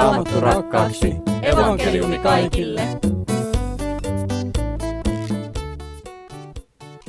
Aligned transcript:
Raamattu 0.00 0.40
rakkaaksi. 0.40 1.16
Evankeliumi 1.42 2.18
kaikille. 2.18 2.82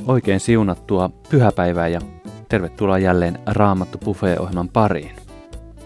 Oikein 0.06 0.40
siunattua 0.40 1.10
pyhäpäivää 1.30 1.88
ja 1.88 2.00
tervetuloa 2.48 2.98
jälleen 2.98 3.38
Raamattu 3.46 3.98
Buffet-ohjelman 3.98 4.68
pariin. 4.68 5.16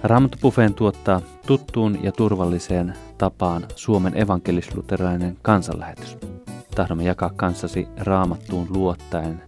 Raamattu 0.02 0.38
Buffeen 0.42 0.74
tuottaa 0.74 1.20
tuttuun 1.46 1.98
ja 2.02 2.12
turvalliseen 2.12 2.94
tapaan 3.18 3.66
Suomen 3.74 4.16
evankelisluterilainen 4.16 5.36
kansanlähetys. 5.42 6.18
Tahdomme 6.74 7.04
jakaa 7.04 7.30
kanssasi 7.36 7.88
Raamattuun 7.98 8.66
luottaen 8.70 9.42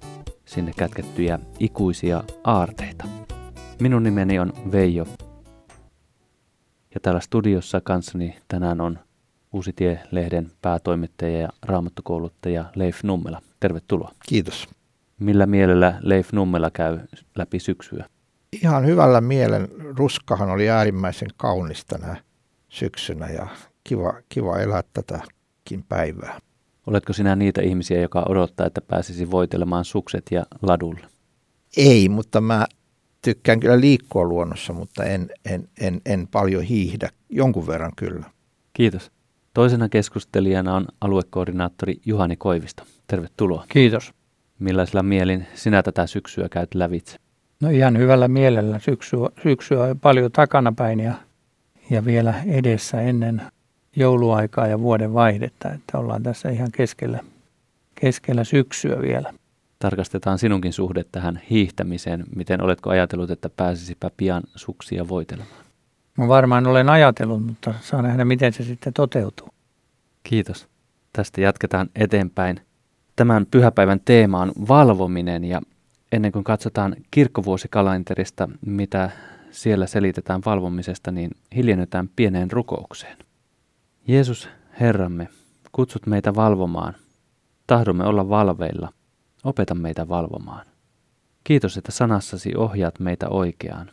sinne 0.45 0.73
kätkettyjä 0.77 1.39
ikuisia 1.59 2.23
aarteita. 2.45 3.05
Minun 3.81 4.03
nimeni 4.03 4.39
on 4.39 4.53
Veijo. 4.73 5.07
Ja 6.99 7.03
täällä 7.03 7.21
studiossa 7.21 7.81
kanssani 7.81 8.37
tänään 8.49 8.81
on 8.81 8.99
Uusitie-lehden 9.53 10.51
päätoimittaja 10.63 11.41
ja 11.41 11.49
raamattukouluttaja 11.63 12.65
Leif 12.75 13.03
Nummela. 13.03 13.43
Tervetuloa. 13.61 14.13
Kiitos. 14.29 14.69
Millä 15.19 15.47
mielellä 15.47 15.99
Leif 16.03 16.33
Nummela 16.33 16.71
käy 16.71 16.99
läpi 17.37 17.59
syksyä? 17.59 18.07
Ihan 18.63 18.87
hyvällä 18.87 19.21
mielen. 19.21 19.69
Ruskahan 19.99 20.51
oli 20.51 20.71
äärimmäisen 20.71 21.29
kaunis 21.37 21.85
tänä 21.85 22.17
syksynä 22.69 23.29
ja 23.29 23.47
kiva, 23.85 24.15
kiva 24.29 24.59
elää 24.59 24.83
tätäkin 24.93 25.85
päivää. 25.89 26.41
Oletko 26.87 27.13
sinä 27.13 27.37
niitä 27.37 27.63
ihmisiä, 27.63 28.01
joka 28.01 28.27
odottaa, 28.29 28.67
että 28.67 28.81
pääsisi 28.81 29.31
voitelemaan 29.31 29.85
sukset 29.85 30.25
ja 30.31 30.47
ladulle? 30.63 31.07
Ei, 31.77 32.09
mutta 32.09 32.41
mä 32.41 32.67
tykkään 33.23 33.61
kyllä 33.61 33.81
liikkua 33.81 34.25
luonnossa, 34.25 34.73
mutta 34.73 35.05
en, 35.05 35.31
en, 35.45 35.69
en, 35.81 36.01
en 36.07 36.29
paljon 36.29 36.63
hiihdä. 36.63 37.11
Jonkun 37.29 37.67
verran 37.67 37.93
kyllä. 37.97 38.27
Kiitos. 38.73 39.11
Toisena 39.55 39.89
keskustelijana 39.89 40.75
on 40.75 40.87
aluekoordinaattori 41.01 41.95
Juhani 42.07 42.37
Koivisto. 42.37 42.83
Tervetuloa. 43.07 43.65
Kiitos. 43.69 44.13
Millaisella 44.59 45.03
mielin 45.03 45.47
sinä 45.55 45.83
tätä 45.83 46.07
syksyä 46.07 46.49
käyt 46.49 46.75
lävitse? 46.75 47.17
No 47.61 47.71
ihan 47.71 47.99
hyvällä 47.99 48.29
mielellä. 48.29 48.79
Syksyä, 48.79 49.29
syksyä 49.43 49.83
on 49.83 50.01
paljon 50.01 50.33
takanapäin 50.33 51.01
ja, 51.01 51.15
ja 51.91 52.05
vielä 52.05 52.35
edessä 52.47 53.01
ennen 53.01 53.43
jouluaikaa 53.97 54.67
ja 54.67 54.81
vuoden 54.81 55.15
vaihdetta, 55.15 55.73
että 55.73 55.99
ollaan 55.99 56.23
tässä 56.23 56.49
ihan 56.49 56.73
keskellä, 56.73 57.21
keskellä 58.01 58.45
syksyä 58.45 59.03
vielä. 59.03 59.35
Tarkastetaan 59.79 60.39
sinunkin 60.39 60.73
suhde 60.73 61.05
tähän 61.13 61.41
hiihtämiseen. 61.51 62.25
Miten 62.37 62.63
oletko 62.63 62.91
ajatellut, 62.91 63.31
että 63.31 63.51
pääsisipä 63.57 64.11
pian 64.17 64.43
suksia 64.55 65.09
voitelemaan? 65.09 65.65
Mä 66.19 66.29
varmaan 66.29 66.67
olen 66.67 66.89
ajatellut, 66.89 67.47
mutta 67.47 67.75
saa 67.81 68.03
nähdä, 68.03 68.25
miten 68.25 68.53
se 68.53 68.65
sitten 68.65 68.93
toteutuu. 68.93 69.49
Kiitos. 70.23 70.69
Tästä 71.13 71.41
jatketaan 71.41 71.89
eteenpäin. 71.95 72.61
Tämän 73.17 73.47
pyhäpäivän 73.51 74.01
teema 74.05 74.41
on 74.41 74.53
valvominen 74.69 75.45
ja 75.45 75.61
ennen 76.13 76.33
kuin 76.33 76.45
katsotaan 76.45 76.97
kirkkovuosikalenterista, 77.11 78.49
mitä 78.67 79.11
siellä 79.51 79.87
selitetään 79.87 80.43
valvomisesta, 80.47 81.11
niin 81.11 81.31
hiljennytään 81.57 82.11
pieneen 82.17 82.51
rukoukseen. 82.51 83.17
Jeesus, 84.09 84.49
Herramme, 84.81 85.29
kutsut 85.73 86.07
meitä 86.07 86.35
valvomaan. 86.35 86.95
Tahdomme 87.67 88.05
olla 88.05 88.29
valveilla. 88.29 88.93
Opeta 89.49 89.75
meitä 89.75 90.09
valvomaan. 90.09 90.67
Kiitos, 91.45 91.77
että 91.77 91.93
sanassasi 91.93 92.57
ohjaat 92.57 93.01
meitä 93.01 93.29
oikeaan. 93.29 93.91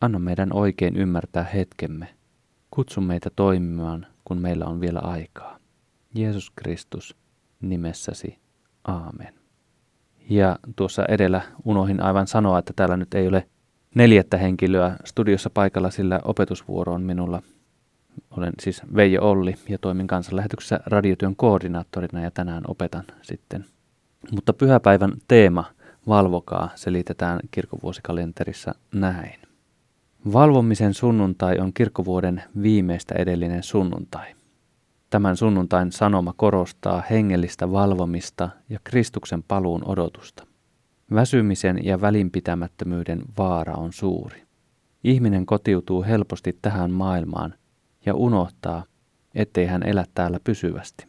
Anna 0.00 0.18
meidän 0.18 0.52
oikein 0.52 0.96
ymmärtää 0.96 1.44
hetkemme. 1.44 2.08
Kutsu 2.70 3.00
meitä 3.00 3.30
toimimaan, 3.36 4.06
kun 4.24 4.38
meillä 4.38 4.64
on 4.64 4.80
vielä 4.80 4.98
aikaa. 4.98 5.58
Jeesus 6.14 6.50
Kristus, 6.56 7.16
nimessäsi. 7.60 8.38
Aamen. 8.84 9.34
Ja 10.30 10.58
tuossa 10.76 11.04
edellä 11.08 11.42
unohin 11.64 12.02
aivan 12.02 12.26
sanoa, 12.26 12.58
että 12.58 12.72
täällä 12.76 12.96
nyt 12.96 13.14
ei 13.14 13.28
ole 13.28 13.48
neljättä 13.94 14.38
henkilöä 14.38 14.96
studiossa 15.04 15.50
paikalla, 15.50 15.90
sillä 15.90 16.20
opetusvuoro 16.24 16.94
on 16.94 17.02
minulla. 17.02 17.42
Olen 18.30 18.52
siis 18.60 18.82
Veijo 18.94 19.30
Olli 19.30 19.54
ja 19.68 19.78
toimin 19.78 20.06
kansanlähetyksessä 20.06 20.80
radiotyön 20.86 21.36
koordinaattorina 21.36 22.22
ja 22.22 22.30
tänään 22.30 22.64
opetan 22.68 23.04
sitten. 23.22 23.64
Mutta 24.32 24.52
pyhäpäivän 24.52 25.12
teema, 25.28 25.64
valvokaa, 26.08 26.70
selitetään 26.74 27.40
kirkkovuosikalenterissa 27.50 28.74
näin. 28.94 29.40
Valvomisen 30.32 30.94
sunnuntai 30.94 31.58
on 31.58 31.72
kirkkovuoden 31.72 32.42
viimeistä 32.62 33.14
edellinen 33.18 33.62
sunnuntai. 33.62 34.34
Tämän 35.10 35.36
sunnuntain 35.36 35.92
sanoma 35.92 36.34
korostaa 36.36 37.02
hengellistä 37.10 37.72
valvomista 37.72 38.48
ja 38.68 38.78
Kristuksen 38.84 39.42
paluun 39.42 39.82
odotusta. 39.84 40.46
Väsymisen 41.14 41.84
ja 41.84 42.00
välinpitämättömyyden 42.00 43.22
vaara 43.38 43.74
on 43.74 43.92
suuri. 43.92 44.42
Ihminen 45.04 45.46
kotiutuu 45.46 46.02
helposti 46.02 46.58
tähän 46.62 46.90
maailmaan 46.90 47.54
ja 48.06 48.14
unohtaa, 48.14 48.84
ettei 49.34 49.66
hän 49.66 49.82
elä 49.82 50.04
täällä 50.14 50.40
pysyvästi. 50.44 51.08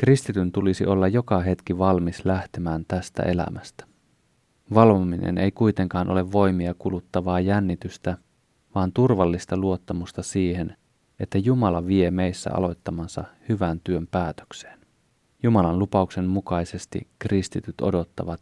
Kristityn 0.00 0.52
tulisi 0.52 0.86
olla 0.86 1.08
joka 1.08 1.40
hetki 1.40 1.78
valmis 1.78 2.24
lähtemään 2.24 2.84
tästä 2.88 3.22
elämästä. 3.22 3.84
Valvominen 4.74 5.38
ei 5.38 5.50
kuitenkaan 5.52 6.10
ole 6.10 6.32
voimia 6.32 6.74
kuluttavaa 6.74 7.40
jännitystä, 7.40 8.18
vaan 8.74 8.92
turvallista 8.92 9.56
luottamusta 9.56 10.22
siihen, 10.22 10.76
että 11.18 11.38
Jumala 11.38 11.86
vie 11.86 12.10
meissä 12.10 12.50
aloittamansa 12.54 13.24
hyvän 13.48 13.80
työn 13.84 14.06
päätökseen. 14.06 14.78
Jumalan 15.42 15.78
lupauksen 15.78 16.28
mukaisesti 16.28 17.08
kristityt 17.18 17.80
odottavat 17.80 18.40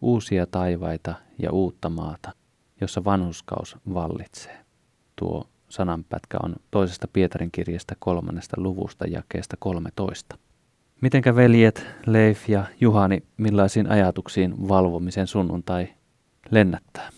uusia 0.00 0.46
taivaita 0.46 1.14
ja 1.38 1.52
uutta 1.52 1.90
maata, 1.90 2.32
jossa 2.80 3.04
vanhuskaus 3.04 3.76
vallitsee. 3.94 4.64
Tuo 5.16 5.48
sananpätkä 5.68 6.38
on 6.42 6.56
toisesta 6.70 7.08
Pietarin 7.12 7.50
kirjasta 7.52 7.94
kolmannesta 7.98 8.56
luvusta 8.60 9.06
jakeesta 9.06 9.56
13. 9.58 10.38
Mitenkä 11.04 11.36
veljet 11.36 11.86
Leif 12.06 12.48
ja 12.48 12.64
Juhani, 12.80 13.22
millaisiin 13.36 13.90
ajatuksiin 13.90 14.68
valvomisen 14.68 15.26
sunnuntai 15.26 15.88
lennättää? 16.50 17.10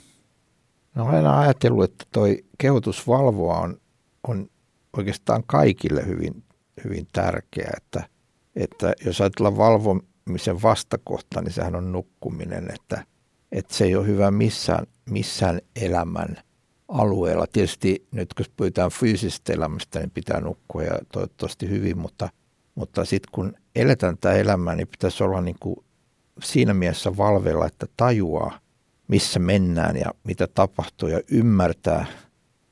No 0.95 1.07
aina 1.07 1.41
ajatellut, 1.41 1.85
että 1.85 2.05
toi 2.13 2.45
kehotusvalvoa 2.59 3.61
on, 3.61 3.77
on 4.29 4.49
oikeastaan 4.97 5.43
kaikille 5.47 6.07
hyvin, 6.07 6.45
hyvin 6.85 7.07
tärkeä, 7.13 7.71
että, 7.77 8.09
että 8.57 8.93
jos 9.05 9.21
ajatellaan 9.21 9.57
valvomisen 9.57 10.63
vastakohta, 10.63 11.43
niin 11.43 11.53
sehän 11.53 11.77
on 11.77 11.93
nukkuminen, 11.93 12.71
että, 12.75 13.05
että 13.53 13.75
se 13.75 13.85
ei 13.85 13.97
ole 13.97 14.07
hyvä 14.07 14.31
missään, 14.31 14.87
missään 15.11 15.61
elämän 15.77 16.37
alueella. 16.89 17.47
Tietysti 17.47 18.07
nyt 18.11 18.35
kun 18.35 18.47
puhutaan 18.57 18.91
fyysisestä 18.91 19.53
elämästä, 19.53 19.99
niin 19.99 20.11
pitää 20.11 20.41
nukkua 20.41 20.83
ja 20.83 20.99
toivottavasti 21.13 21.69
hyvin, 21.69 21.99
mutta, 21.99 22.29
mutta 22.75 23.05
sitten 23.05 23.31
kun 23.33 23.55
eletään 23.77 24.19
tämä 24.19 24.35
elämä, 24.35 24.75
niin 24.75 24.89
pitäisi 24.89 25.25
olla 25.25 25.41
niin 25.41 25.57
kuin 25.61 25.77
siinä 26.43 26.75
mielessä 26.75 27.17
valveilla, 27.17 27.67
että 27.67 27.87
tajuaa, 27.97 28.59
missä 29.09 29.39
mennään 29.39 29.97
ja 29.97 30.11
mitä 30.25 30.47
tapahtuu 30.47 31.09
ja 31.09 31.21
ymmärtää 31.31 32.07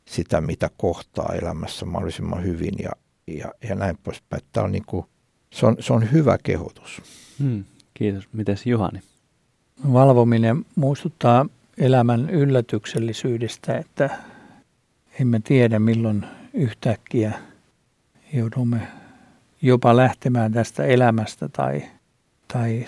sitä, 0.08 0.40
mitä 0.40 0.70
kohtaa 0.76 1.34
elämässä 1.42 1.86
mahdollisimman 1.86 2.44
hyvin 2.44 2.74
ja, 2.82 2.90
ja, 3.26 3.52
ja 3.68 3.74
näin 3.74 3.98
poispäin. 4.02 4.42
Tämä 4.52 4.64
on 4.64 4.72
niin 4.72 4.84
kuin, 4.86 5.06
se, 5.52 5.66
on, 5.66 5.76
se 5.80 5.92
on 5.92 6.12
hyvä 6.12 6.38
kehotus. 6.42 7.02
Hmm, 7.38 7.64
kiitos. 7.94 8.28
Mites 8.32 8.66
Juhani? 8.66 9.00
Valvominen 9.92 10.64
muistuttaa 10.76 11.46
elämän 11.78 12.30
yllätyksellisyydestä, 12.30 13.78
että 13.78 14.18
emme 15.20 15.40
tiedä 15.44 15.78
milloin 15.78 16.26
yhtäkkiä 16.54 17.32
joudumme 18.32 18.88
jopa 19.64 19.96
lähtemään 19.96 20.52
tästä 20.52 20.84
elämästä 20.84 21.48
tai, 21.48 21.82
tai 22.52 22.86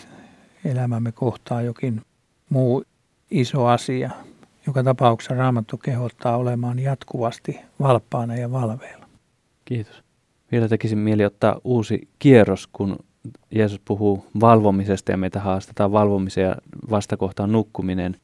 elämämme 0.64 1.12
kohtaa 1.12 1.62
jokin 1.62 2.02
muu 2.50 2.84
iso 3.30 3.66
asia. 3.66 4.10
Joka 4.66 4.82
tapauksessa 4.82 5.34
Raamattu 5.34 5.78
kehottaa 5.78 6.36
olemaan 6.36 6.78
jatkuvasti 6.78 7.60
valppaana 7.80 8.36
ja 8.36 8.52
valveilla. 8.52 9.06
Kiitos. 9.64 10.02
Vielä 10.52 10.68
tekisin 10.68 10.98
mieli 10.98 11.24
ottaa 11.24 11.60
uusi 11.64 12.08
kierros, 12.18 12.66
kun 12.66 12.98
Jeesus 13.50 13.80
puhuu 13.84 14.26
valvomisesta 14.40 15.10
ja 15.10 15.16
meitä 15.16 15.40
haastetaan 15.40 15.92
valvomisen 15.92 16.44
ja 16.44 16.56
vastakohtaan 16.90 17.52
nukkuminen. 17.52 18.16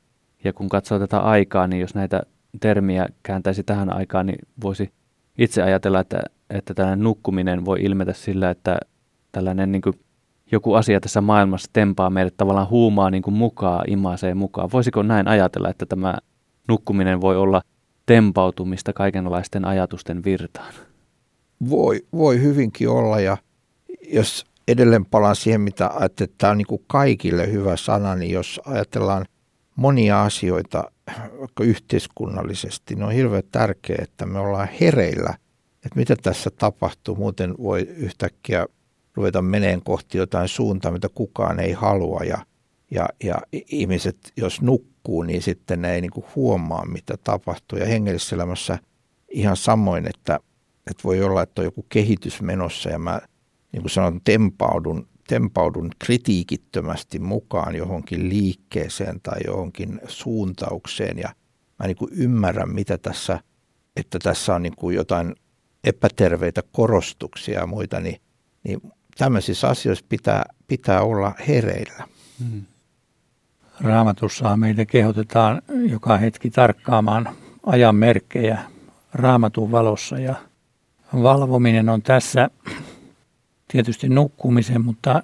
Ja 0.44 0.52
kun 0.52 0.68
katsoo 0.68 0.98
tätä 0.98 1.18
aikaa, 1.18 1.66
niin 1.66 1.80
jos 1.80 1.94
näitä 1.94 2.22
termiä 2.60 3.08
kääntäisi 3.22 3.62
tähän 3.62 3.92
aikaan, 3.92 4.26
niin 4.26 4.38
voisi 4.62 4.92
itse 5.38 5.62
ajatella, 5.62 6.00
että, 6.00 6.22
että 6.52 6.74
tällainen 6.74 7.04
nukkuminen 7.04 7.64
voi 7.64 7.82
ilmetä 7.82 8.12
sillä, 8.12 8.50
että 8.50 8.78
tällainen 9.32 9.72
niin 9.72 9.82
kuin 9.82 9.94
joku 10.52 10.74
asia 10.74 11.00
tässä 11.00 11.20
maailmassa 11.20 11.70
tempaa 11.72 12.10
meidät 12.10 12.36
tavallaan 12.36 12.70
huumaa 12.70 13.10
niin 13.10 13.22
kuin 13.22 13.34
mukaan, 13.34 13.90
imasee 13.90 14.34
mukaan. 14.34 14.70
Voisiko 14.72 15.02
näin 15.02 15.28
ajatella, 15.28 15.70
että 15.70 15.86
tämä 15.86 16.14
nukkuminen 16.68 17.20
voi 17.20 17.36
olla 17.36 17.62
tempautumista 18.06 18.92
kaikenlaisten 18.92 19.64
ajatusten 19.64 20.24
virtaan? 20.24 20.74
voi, 21.70 22.06
voi 22.12 22.40
hyvinkin 22.40 22.88
olla 22.88 23.20
ja 23.20 23.36
jos 24.08 24.46
edelleen 24.68 25.04
palaan 25.04 25.36
siihen, 25.36 25.60
mitä 25.60 25.90
ajattelin, 25.94 26.30
että 26.30 26.38
tämä 26.38 26.50
on 26.50 26.58
niin 26.58 26.66
kuin 26.66 26.84
kaikille 26.86 27.52
hyvä 27.52 27.76
sana, 27.76 28.14
niin 28.14 28.30
jos 28.30 28.60
ajatellaan 28.64 29.26
monia 29.76 30.22
asioita 30.22 30.90
vaikka 31.40 31.64
yhteiskunnallisesti, 31.64 32.94
niin 32.94 33.04
on 33.04 33.12
hirveän 33.12 33.42
tärkeää, 33.50 34.02
että 34.02 34.26
me 34.26 34.38
ollaan 34.38 34.68
hereillä, 34.80 35.34
että 35.86 35.98
mitä 35.98 36.16
tässä 36.16 36.50
tapahtuu. 36.50 37.16
Muuten 37.16 37.54
voi 37.58 37.80
yhtäkkiä 37.80 38.66
ruveta 39.14 39.42
meneen 39.42 39.82
kohti 39.82 40.18
jotain 40.18 40.48
suuntaa, 40.48 40.92
mitä 40.92 41.08
kukaan 41.14 41.60
ei 41.60 41.72
halua 41.72 42.20
ja, 42.20 42.46
ja, 42.90 43.08
ja 43.24 43.34
ihmiset, 43.52 44.32
jos 44.36 44.62
nukkuu, 44.62 45.22
niin 45.22 45.42
sitten 45.42 45.82
ne 45.82 45.94
ei 45.94 46.00
niin 46.00 46.10
kuin 46.10 46.26
huomaa, 46.36 46.86
mitä 46.86 47.14
tapahtuu. 47.24 47.78
Ja 47.78 47.86
hengellisessä 47.86 48.36
elämässä 48.36 48.78
ihan 49.28 49.56
samoin, 49.56 50.06
että, 50.06 50.40
että 50.90 51.04
voi 51.04 51.22
olla, 51.22 51.42
että 51.42 51.60
on 51.60 51.64
joku 51.64 51.86
kehitys 51.88 52.42
menossa 52.42 52.90
ja 52.90 52.98
mä 52.98 53.20
niin 53.72 53.82
kuin 53.82 53.90
sanon, 53.90 54.20
tempaudun, 54.24 55.08
tempaudun 55.28 55.90
kritiikittömästi 55.98 57.18
mukaan 57.18 57.74
johonkin 57.76 58.28
liikkeeseen 58.28 59.20
tai 59.22 59.40
johonkin 59.46 60.00
suuntaukseen 60.08 61.18
ja 61.18 61.34
mä 61.78 61.86
niin 61.86 61.96
kuin 61.96 62.10
ymmärrän, 62.14 62.70
mitä 62.70 62.98
tässä, 62.98 63.40
että 63.96 64.18
tässä 64.18 64.54
on 64.54 64.62
niin 64.62 64.76
kuin 64.76 64.96
jotain 64.96 65.34
epäterveitä 65.84 66.62
korostuksia 66.72 67.60
ja 67.60 67.66
muita, 67.66 68.00
niin, 68.00 68.20
niin 68.64 68.92
tämmöisissä 69.18 69.68
asioissa 69.68 70.04
pitää, 70.08 70.44
pitää 70.68 71.02
olla 71.02 71.34
hereillä. 71.48 72.04
Hmm. 72.38 72.62
Raamatussa 73.80 74.56
meitä 74.56 74.84
kehotetaan 74.84 75.62
joka 75.88 76.16
hetki 76.16 76.50
tarkkaamaan 76.50 77.28
ajan 77.66 77.96
merkkejä 77.96 78.58
raamatun 79.12 79.70
valossa 79.70 80.18
ja 80.18 80.34
valvominen 81.12 81.88
on 81.88 82.02
tässä 82.02 82.50
tietysti 83.68 84.08
nukkumisen, 84.08 84.84
mutta 84.84 85.22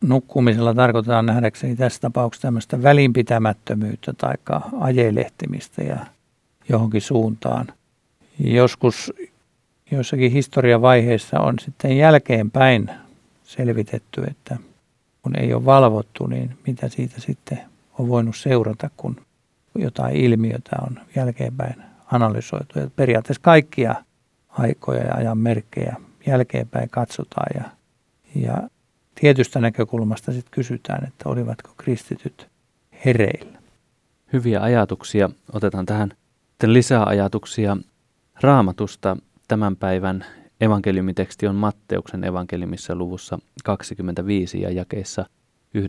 nukkumisella 0.00 0.74
tarkoitetaan 0.74 1.26
nähdäkseni 1.26 1.76
tässä 1.76 2.00
tapauksessa 2.00 2.42
tämmöistä 2.42 2.82
välinpitämättömyyttä 2.82 4.12
tai 4.12 4.34
ajelehtimistä 4.80 5.82
ja 5.82 6.06
johonkin 6.68 7.00
suuntaan. 7.00 7.66
Joskus 8.38 9.12
joissakin 9.90 10.32
historiavaiheissa 10.32 11.40
on 11.40 11.58
sitten 11.58 11.96
jälkeenpäin 11.96 12.90
selvitetty, 13.44 14.24
että 14.24 14.56
kun 15.22 15.38
ei 15.38 15.54
ole 15.54 15.64
valvottu, 15.64 16.26
niin 16.26 16.58
mitä 16.66 16.88
siitä 16.88 17.20
sitten 17.20 17.60
on 17.98 18.08
voinut 18.08 18.36
seurata, 18.36 18.90
kun 18.96 19.16
jotain 19.74 20.16
ilmiötä 20.16 20.76
on 20.82 21.00
jälkeenpäin 21.16 21.82
analysoitu. 22.12 22.78
Ja 22.78 22.90
periaatteessa 22.96 23.42
kaikkia 23.42 23.94
aikoja 24.48 25.04
ja 25.04 25.14
ajan 25.14 25.38
merkkejä 25.38 25.96
jälkeenpäin 26.26 26.90
katsotaan 26.90 27.46
ja 27.54 27.70
ja 28.34 28.68
tietystä 29.14 29.60
näkökulmasta 29.60 30.32
sitten 30.32 30.50
kysytään, 30.50 31.08
että 31.08 31.28
olivatko 31.28 31.70
kristityt 31.76 32.48
hereillä. 33.04 33.58
Hyviä 34.32 34.60
ajatuksia. 34.62 35.30
Otetaan 35.52 35.86
tähän 35.86 36.12
lisää 36.62 37.04
ajatuksia 37.04 37.76
raamatusta. 38.40 39.16
Tämän 39.48 39.76
päivän 39.76 40.24
evankeliumiteksti 40.60 41.46
on 41.46 41.54
Matteuksen 41.54 42.24
evankeliumissa 42.24 42.94
luvussa 42.94 43.38
25 43.64 44.60
ja 44.60 44.70
jakeissa 44.70 45.24
1-13. 45.78 45.80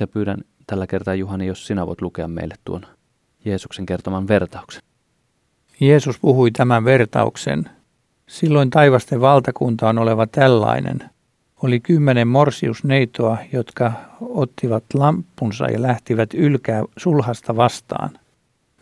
Ja 0.00 0.06
pyydän 0.06 0.38
tällä 0.66 0.86
kertaa 0.86 1.14
Juhani, 1.14 1.46
jos 1.46 1.66
sinä 1.66 1.86
voit 1.86 2.02
lukea 2.02 2.28
meille 2.28 2.54
tuon 2.64 2.86
Jeesuksen 3.44 3.86
kertoman 3.86 4.28
vertauksen. 4.28 4.82
Jeesus 5.80 6.18
puhui 6.18 6.50
tämän 6.50 6.84
vertauksen. 6.84 7.70
Silloin 8.26 8.70
taivasten 8.70 9.20
valtakunta 9.20 9.88
on 9.88 9.98
oleva 9.98 10.26
tällainen– 10.26 10.98
oli 11.62 11.80
kymmenen 11.80 12.28
morsiusneitoa, 12.28 13.38
jotka 13.52 13.92
ottivat 14.20 14.84
lampunsa 14.94 15.66
ja 15.66 15.82
lähtivät 15.82 16.34
ylkää 16.34 16.84
sulhasta 16.96 17.56
vastaan. 17.56 18.10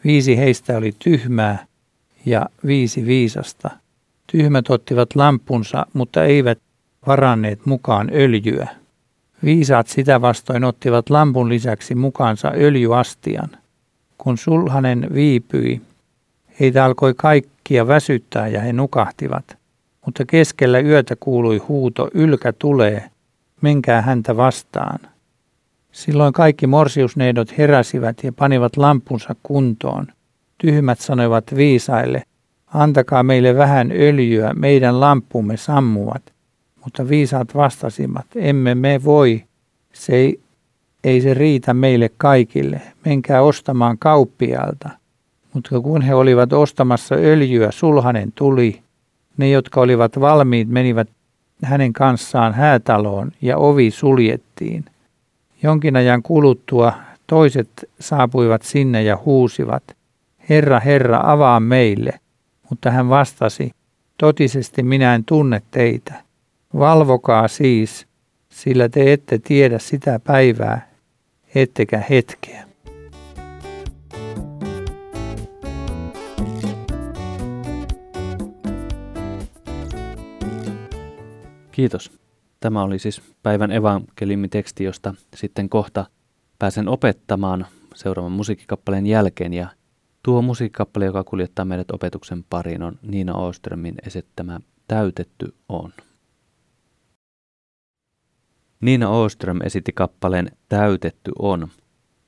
Viisi 0.04 0.36
heistä 0.36 0.76
oli 0.76 0.94
tyhmää 0.98 1.66
ja 2.26 2.46
viisi 2.66 3.06
viisasta. 3.06 3.70
Tyhmät 4.32 4.70
ottivat 4.70 5.14
lampunsa, 5.14 5.86
mutta 5.92 6.24
eivät 6.24 6.58
varanneet 7.06 7.66
mukaan 7.66 8.10
öljyä. 8.12 8.68
Viisaat 9.44 9.86
sitä 9.86 10.20
vastoin 10.20 10.64
ottivat 10.64 11.10
lampun 11.10 11.48
lisäksi 11.48 11.94
mukaansa 11.94 12.52
öljyastian. 12.56 13.50
Kun 14.18 14.38
sulhanen 14.38 15.08
viipyi, 15.14 15.80
heitä 16.60 16.84
alkoi 16.84 17.14
kaikkia 17.16 17.86
väsyttää 17.86 18.48
ja 18.48 18.60
he 18.60 18.72
nukahtivat 18.72 19.58
mutta 20.08 20.24
keskellä 20.26 20.80
yötä 20.80 21.16
kuului 21.20 21.58
huuto, 21.58 22.10
ylkä 22.14 22.52
tulee, 22.52 23.10
menkää 23.60 24.02
häntä 24.02 24.36
vastaan. 24.36 24.98
Silloin 25.92 26.32
kaikki 26.32 26.66
morsiusneidot 26.66 27.58
heräsivät 27.58 28.16
ja 28.22 28.32
panivat 28.32 28.76
lampunsa 28.76 29.34
kuntoon. 29.42 30.06
Tyhmät 30.58 31.00
sanoivat 31.00 31.44
viisaille, 31.56 32.22
antakaa 32.74 33.22
meille 33.22 33.56
vähän 33.56 33.92
öljyä, 33.92 34.54
meidän 34.54 35.00
lampumme 35.00 35.56
sammuvat. 35.56 36.22
Mutta 36.84 37.08
viisaat 37.08 37.54
vastasivat, 37.54 38.26
emme 38.36 38.74
me 38.74 39.00
voi, 39.04 39.44
se 39.92 40.16
ei, 40.16 40.40
ei 41.04 41.20
se 41.20 41.34
riitä 41.34 41.74
meille 41.74 42.10
kaikille, 42.16 42.82
menkää 43.04 43.42
ostamaan 43.42 43.98
kauppialta. 43.98 44.90
Mutta 45.52 45.80
kun 45.80 46.02
he 46.02 46.14
olivat 46.14 46.52
ostamassa 46.52 47.14
öljyä, 47.14 47.70
sulhanen 47.70 48.32
tuli 48.32 48.82
ne, 49.36 49.50
jotka 49.50 49.80
olivat 49.80 50.20
valmiit, 50.20 50.68
menivät 50.68 51.08
hänen 51.64 51.92
kanssaan 51.92 52.54
häätaloon 52.54 53.32
ja 53.42 53.56
ovi 53.56 53.90
suljettiin. 53.90 54.84
Jonkin 55.62 55.96
ajan 55.96 56.22
kuluttua 56.22 56.92
toiset 57.26 57.68
saapuivat 58.00 58.62
sinne 58.62 59.02
ja 59.02 59.18
huusivat, 59.24 59.82
Herra, 60.48 60.80
Herra, 60.80 61.20
avaa 61.22 61.60
meille. 61.60 62.20
Mutta 62.70 62.90
hän 62.90 63.08
vastasi, 63.08 63.70
totisesti 64.18 64.82
minä 64.82 65.14
en 65.14 65.24
tunne 65.24 65.62
teitä. 65.70 66.14
Valvokaa 66.78 67.48
siis, 67.48 68.06
sillä 68.48 68.88
te 68.88 69.12
ette 69.12 69.38
tiedä 69.38 69.78
sitä 69.78 70.18
päivää, 70.18 70.88
ettekä 71.54 72.02
hetkeä. 72.10 72.68
Kiitos. 81.72 82.18
Tämä 82.60 82.82
oli 82.82 82.98
siis 82.98 83.22
päivän 83.42 83.70
evankeliumiteksti, 83.72 84.84
josta 84.84 85.14
sitten 85.34 85.68
kohta 85.68 86.06
pääsen 86.58 86.88
opettamaan 86.88 87.66
seuraavan 87.94 88.32
musiikkikappaleen 88.32 89.06
jälkeen. 89.06 89.54
Ja 89.54 89.68
tuo 90.22 90.42
musiikkikappale, 90.42 91.04
joka 91.04 91.24
kuljettaa 91.24 91.64
meidät 91.64 91.90
opetuksen 91.90 92.44
pariin, 92.50 92.82
on 92.82 92.98
Niina 93.02 93.34
Oströmin 93.34 93.94
esittämä 94.06 94.60
Täytetty 94.88 95.54
on. 95.68 95.92
Niina 98.80 99.08
Oström 99.08 99.60
esitti 99.64 99.92
kappaleen 99.92 100.50
Täytetty 100.68 101.32
on. 101.38 101.68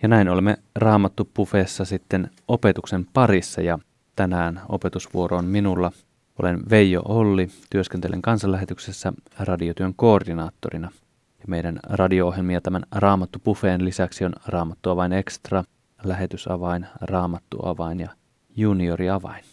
Ja 0.02 0.08
näin 0.08 0.28
olemme 0.28 0.56
raamattu 0.74 1.30
pufeessa 1.34 1.84
sitten 1.84 2.30
opetuksen 2.48 3.06
parissa 3.12 3.60
ja 3.60 3.78
tänään 4.16 4.60
opetusvuoro 4.68 5.36
on 5.36 5.44
minulla– 5.44 5.92
olen 6.40 6.70
Veijo 6.70 7.02
Olli, 7.04 7.48
työskentelen 7.70 8.22
kansanlähetyksessä 8.22 9.12
radiotyön 9.38 9.94
koordinaattorina. 9.94 10.90
Ja 11.38 11.44
meidän 11.46 11.80
radio-ohjelmia 11.88 12.60
tämän 12.60 12.82
Raamattu 12.92 13.38
Buffeen 13.44 13.84
lisäksi 13.84 14.24
on 14.24 14.32
Raamattuavain 14.46 15.12
Extra, 15.12 15.64
lähetysavain, 16.04 16.86
Raamattuavain 17.00 18.00
ja 18.00 18.08
junioriavain. 18.56 19.44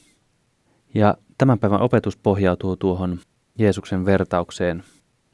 Ja 0.94 1.18
tämän 1.38 1.60
päivän 1.60 1.82
opetus 1.82 2.18
pohjautuu 2.18 2.78
tuohon 2.78 3.20
Jeesuksen 3.58 4.06
vertaukseen 4.06 4.84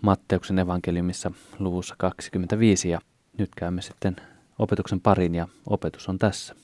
Matteuksen 0.01 0.59
evankeliumissa 0.59 1.31
luvussa 1.59 1.95
25 1.97 2.89
ja 2.89 2.99
nyt 3.37 3.49
käymme 3.55 3.81
sitten 3.81 4.15
opetuksen 4.59 5.01
parin 5.01 5.35
ja 5.35 5.47
opetus 5.65 6.09
on 6.09 6.19
tässä. 6.19 6.55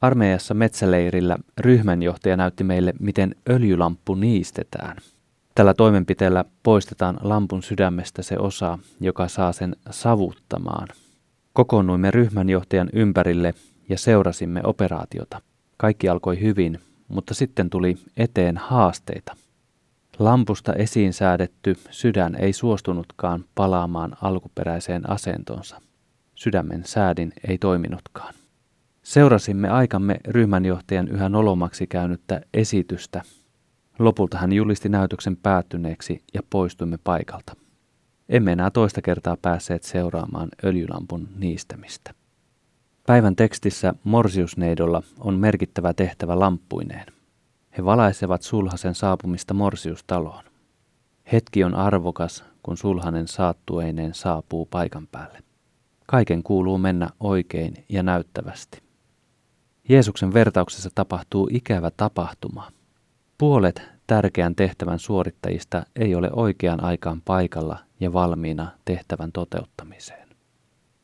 Armeijassa 0.00 0.54
metsäleirillä 0.54 1.38
ryhmänjohtaja 1.58 2.36
näytti 2.36 2.64
meille, 2.64 2.94
miten 3.00 3.34
öljylamppu 3.50 4.14
niistetään. 4.14 4.96
Tällä 5.54 5.74
toimenpiteellä 5.74 6.44
poistetaan 6.62 7.18
lampun 7.22 7.62
sydämestä 7.62 8.22
se 8.22 8.38
osa, 8.38 8.78
joka 9.00 9.28
saa 9.28 9.52
sen 9.52 9.76
savuttamaan. 9.90 10.88
Kokoonnuimme 11.54 12.10
ryhmänjohtajan 12.10 12.88
ympärille 12.92 13.54
ja 13.88 13.98
seurasimme 13.98 14.60
operaatiota. 14.64 15.40
Kaikki 15.76 16.08
alkoi 16.08 16.40
hyvin, 16.40 16.80
mutta 17.08 17.34
sitten 17.34 17.70
tuli 17.70 17.96
eteen 18.16 18.56
haasteita. 18.56 19.36
Lampusta 20.18 20.72
esiin 20.72 21.12
säädetty 21.12 21.76
sydän 21.90 22.34
ei 22.34 22.52
suostunutkaan 22.52 23.44
palaamaan 23.54 24.16
alkuperäiseen 24.22 25.10
asentonsa. 25.10 25.80
Sydämen 26.34 26.82
säädin 26.84 27.32
ei 27.48 27.58
toiminutkaan. 27.58 28.34
Seurasimme 29.02 29.68
aikamme 29.68 30.16
ryhmänjohtajan 30.26 31.08
yhä 31.08 31.28
nolomaksi 31.28 31.86
käynyttä 31.86 32.40
esitystä. 32.54 33.22
Lopulta 33.98 34.38
hän 34.38 34.52
julisti 34.52 34.88
näytöksen 34.88 35.36
päättyneeksi 35.36 36.22
ja 36.34 36.40
poistuimme 36.50 36.98
paikalta. 37.04 37.63
Emme 38.28 38.52
enää 38.52 38.70
toista 38.70 39.02
kertaa 39.02 39.36
päässeet 39.42 39.82
seuraamaan 39.82 40.48
öljylampun 40.64 41.28
niistämistä. 41.36 42.14
Päivän 43.06 43.36
tekstissä 43.36 43.94
Morsiusneidolla 44.04 45.02
on 45.20 45.34
merkittävä 45.34 45.94
tehtävä 45.94 46.38
lamppuineen. 46.40 47.06
He 47.78 47.84
valaisevat 47.84 48.42
sulhasen 48.42 48.94
saapumista 48.94 49.54
Morsiustaloon. 49.54 50.44
Hetki 51.32 51.64
on 51.64 51.74
arvokas, 51.74 52.44
kun 52.62 52.76
sulhanen 52.76 53.28
saattueineen 53.28 54.14
saapuu 54.14 54.66
paikan 54.66 55.06
päälle. 55.06 55.38
Kaiken 56.06 56.42
kuuluu 56.42 56.78
mennä 56.78 57.08
oikein 57.20 57.74
ja 57.88 58.02
näyttävästi. 58.02 58.82
Jeesuksen 59.88 60.34
vertauksessa 60.34 60.90
tapahtuu 60.94 61.48
ikävä 61.52 61.90
tapahtuma. 61.96 62.72
Puolet 63.38 63.82
tärkeän 64.06 64.54
tehtävän 64.54 64.98
suorittajista 64.98 65.82
ei 65.96 66.14
ole 66.14 66.30
oikeaan 66.32 66.84
aikaan 66.84 67.22
paikalla 67.24 67.78
ja 68.00 68.12
valmiina 68.12 68.70
tehtävän 68.84 69.32
toteuttamiseen. 69.32 70.28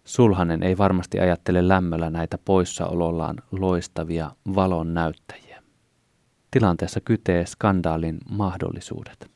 Sulhanen 0.04 0.62
ei 0.62 0.78
varmasti 0.78 1.20
ajattele 1.20 1.68
lämmöllä 1.68 2.10
näitä 2.10 2.38
poissaolollaan 2.44 3.36
loistavia 3.52 4.30
valon 4.54 4.94
näyttäjiä. 4.94 5.62
Tilanteessa 6.50 7.00
kytee 7.00 7.46
skandaalin 7.46 8.18
mahdollisuudet. 8.30 9.30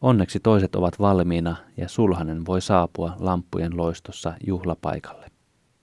Onneksi 0.00 0.40
toiset 0.40 0.76
ovat 0.76 0.98
valmiina 0.98 1.56
ja 1.76 1.88
sulhanen 1.88 2.46
voi 2.46 2.60
saapua 2.60 3.16
lamppujen 3.18 3.76
loistossa 3.76 4.34
juhlapaikalle. 4.46 5.26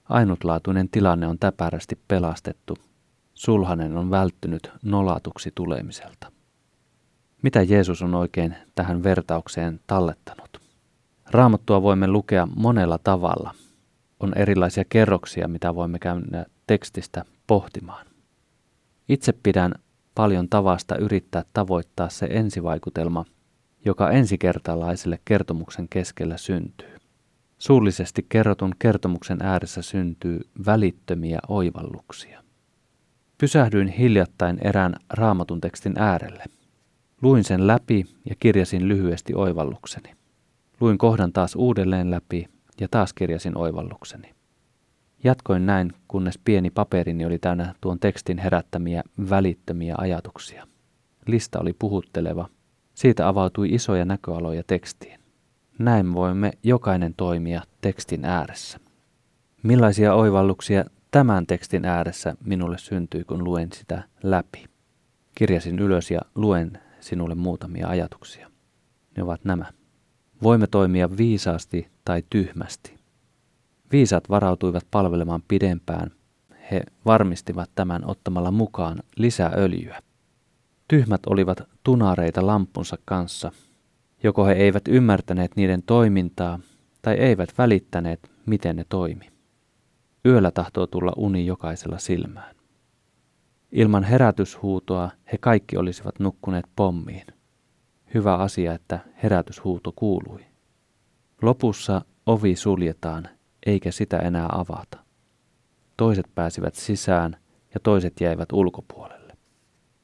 Ainutlaatuinen 0.10 0.90
tilanne 0.90 1.28
on 1.28 1.40
täpärästi 1.40 2.00
pelastettu. 2.08 2.78
Sulhanen 3.34 3.98
on 3.98 4.12
välttynyt 4.12 4.72
nolatuksi 4.84 5.52
tulemiselta. 5.56 6.32
Mitä 7.42 7.62
Jeesus 7.62 8.02
on 8.02 8.16
oikein 8.16 8.56
tähän 8.76 9.04
vertaukseen 9.04 9.80
tallettanut? 9.88 10.63
Raamattua 11.34 11.82
voimme 11.82 12.08
lukea 12.08 12.48
monella 12.56 12.98
tavalla. 12.98 13.56
On 14.20 14.34
erilaisia 14.36 14.84
kerroksia, 14.90 15.48
mitä 15.48 15.76
voimme 15.76 16.00
käydä 16.00 16.46
tekstistä 16.68 17.26
pohtimaan. 17.48 18.06
Itse 19.10 19.34
pidän 19.44 19.74
paljon 20.16 20.50
tavasta 20.50 20.96
yrittää 20.98 21.44
tavoittaa 21.54 22.10
se 22.10 22.28
ensivaikutelma, 22.30 23.26
joka 23.86 24.10
ensikertalaiselle 24.10 25.20
kertomuksen 25.26 25.88
keskellä 25.90 26.38
syntyy. 26.38 26.98
Suullisesti 27.58 28.26
kerrotun 28.30 28.76
kertomuksen 28.80 29.38
ääressä 29.42 29.82
syntyy 29.82 30.40
välittömiä 30.66 31.40
oivalluksia. 31.48 32.44
Pysähdyin 33.38 33.88
hiljattain 33.88 34.58
erään 34.62 34.96
raamatun 35.10 35.62
tekstin 35.62 35.94
äärelle. 36.00 36.44
Luin 37.22 37.44
sen 37.44 37.68
läpi 37.68 38.06
ja 38.30 38.36
kirjasin 38.40 38.88
lyhyesti 38.88 39.34
oivallukseni. 39.36 40.23
Luin 40.84 40.98
kohdan 40.98 41.34
taas 41.34 41.56
uudelleen 41.56 42.12
läpi 42.12 42.48
ja 42.80 42.88
taas 42.92 43.14
kirjasin 43.14 43.58
oivallukseni. 43.58 44.34
Jatkoin 45.24 45.66
näin, 45.66 45.94
kunnes 46.08 46.40
pieni 46.46 46.70
paperini 46.70 47.26
oli 47.26 47.40
täynnä 47.40 47.76
tuon 47.82 48.00
tekstin 48.00 48.38
herättämiä 48.38 49.04
välittömiä 49.30 49.96
ajatuksia. 49.98 50.68
Lista 51.28 51.60
oli 51.60 51.74
puhutteleva 51.74 52.50
siitä 52.94 53.28
avautui 53.28 53.70
isoja 53.74 54.06
näköaloja 54.06 54.64
tekstiin. 54.68 55.20
Näin 55.80 56.14
voimme 56.14 56.52
jokainen 56.64 57.14
toimia 57.14 57.62
tekstin 57.82 58.26
ääressä. 58.26 58.80
Millaisia 59.64 60.14
oivalluksia 60.14 60.86
tämän 61.12 61.48
tekstin 61.48 61.86
ääressä 61.86 62.36
minulle 62.46 62.78
syntyi, 62.78 63.24
kun 63.24 63.44
luen 63.44 63.70
sitä 63.74 64.04
läpi? 64.24 64.66
Kirjasin 65.36 65.80
ylös 65.80 66.12
ja 66.12 66.20
luen 66.36 66.80
sinulle 67.00 67.36
muutamia 67.36 67.88
ajatuksia. 67.88 68.52
Ne 69.18 69.24
ovat 69.24 69.46
nämä. 69.46 69.66
Voimme 70.44 70.68
toimia 70.68 71.18
viisaasti 71.18 71.88
tai 72.06 72.24
tyhmästi. 72.30 72.96
Viisat 73.92 74.30
varautuivat 74.30 74.88
palvelemaan 74.92 75.44
pidempään. 75.48 76.12
He 76.72 76.84
varmistivat 77.06 77.70
tämän 77.76 78.02
ottamalla 78.06 78.52
mukaan 78.52 79.00
lisää 79.18 79.52
öljyä. 79.58 80.02
Tyhmät 80.88 81.22
olivat 81.26 81.62
tunareita 81.84 82.48
lampunsa 82.48 82.98
kanssa. 83.06 83.52
Joko 84.24 84.46
he 84.46 84.54
eivät 84.54 84.88
ymmärtäneet 84.88 85.52
niiden 85.56 85.84
toimintaa 85.84 86.60
tai 87.02 87.16
eivät 87.16 87.54
välittäneet, 87.58 88.32
miten 88.46 88.76
ne 88.76 88.86
toimi. 88.90 89.30
Yöllä 90.26 90.52
tahtoo 90.52 90.88
tulla 90.88 91.14
uni 91.18 91.46
jokaisella 91.46 91.98
silmään. 91.98 92.56
Ilman 93.72 94.04
herätyshuutoa 94.04 95.10
he 95.32 95.38
kaikki 95.38 95.78
olisivat 95.78 96.20
nukkuneet 96.20 96.66
pommiin. 96.76 97.33
Hyvä 98.14 98.36
asia, 98.36 98.74
että 98.74 99.00
herätyshuuto 99.24 99.92
kuului. 99.96 100.46
Lopussa 101.42 102.02
ovi 102.26 102.56
suljetaan, 102.56 103.30
eikä 103.66 103.92
sitä 103.92 104.18
enää 104.18 104.48
avata. 104.52 104.98
Toiset 105.98 106.26
pääsivät 106.36 106.76
sisään 106.76 107.38
ja 107.74 107.80
toiset 107.80 108.22
jäivät 108.22 108.52
ulkopuolelle. 108.52 109.34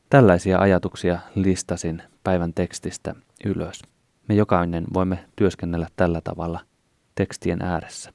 Tällaisia 0.09 0.59
ajatuksia 0.59 1.19
listasin 1.35 2.01
päivän 2.23 2.53
tekstistä 2.53 3.15
ylös. 3.45 3.81
Me 4.27 4.35
jokainen 4.35 4.85
voimme 4.93 5.25
työskennellä 5.35 5.87
tällä 5.95 6.21
tavalla 6.23 6.59
tekstien 7.15 7.61
ääressä. 7.61 8.13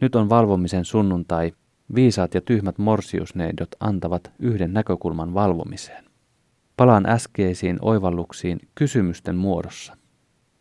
Nyt 0.00 0.14
on 0.14 0.28
valvomisen 0.28 0.84
sunnuntai. 0.84 1.52
Viisaat 1.94 2.34
ja 2.34 2.40
tyhmät 2.40 2.78
morsiusneidot 2.78 3.68
antavat 3.80 4.32
yhden 4.38 4.72
näkökulman 4.72 5.34
valvomiseen. 5.34 6.05
Palaan 6.76 7.08
äskeisiin 7.08 7.78
oivalluksiin 7.82 8.58
kysymysten 8.74 9.36
muodossa. 9.36 9.96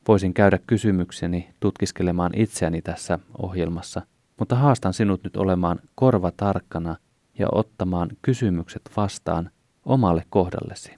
Voisin 0.07 0.33
käydä 0.33 0.59
kysymykseni 0.67 1.49
tutkiskelemaan 1.59 2.31
itseäni 2.35 2.81
tässä 2.81 3.19
ohjelmassa, 3.37 4.01
mutta 4.39 4.55
haastan 4.55 4.93
sinut 4.93 5.23
nyt 5.23 5.37
olemaan 5.37 5.79
korva 5.95 6.31
tarkkana 6.31 6.95
ja 7.39 7.47
ottamaan 7.51 8.09
kysymykset 8.21 8.81
vastaan 8.97 9.49
omalle 9.85 10.23
kohdallesi. 10.29 10.91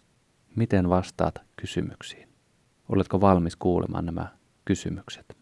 Miten 0.55 0.89
vastaat 0.89 1.41
kysymyksiin? 1.55 2.29
Oletko 2.89 3.21
valmis 3.21 3.55
kuulemaan 3.55 4.05
nämä 4.05 4.27
kysymykset? 4.65 5.37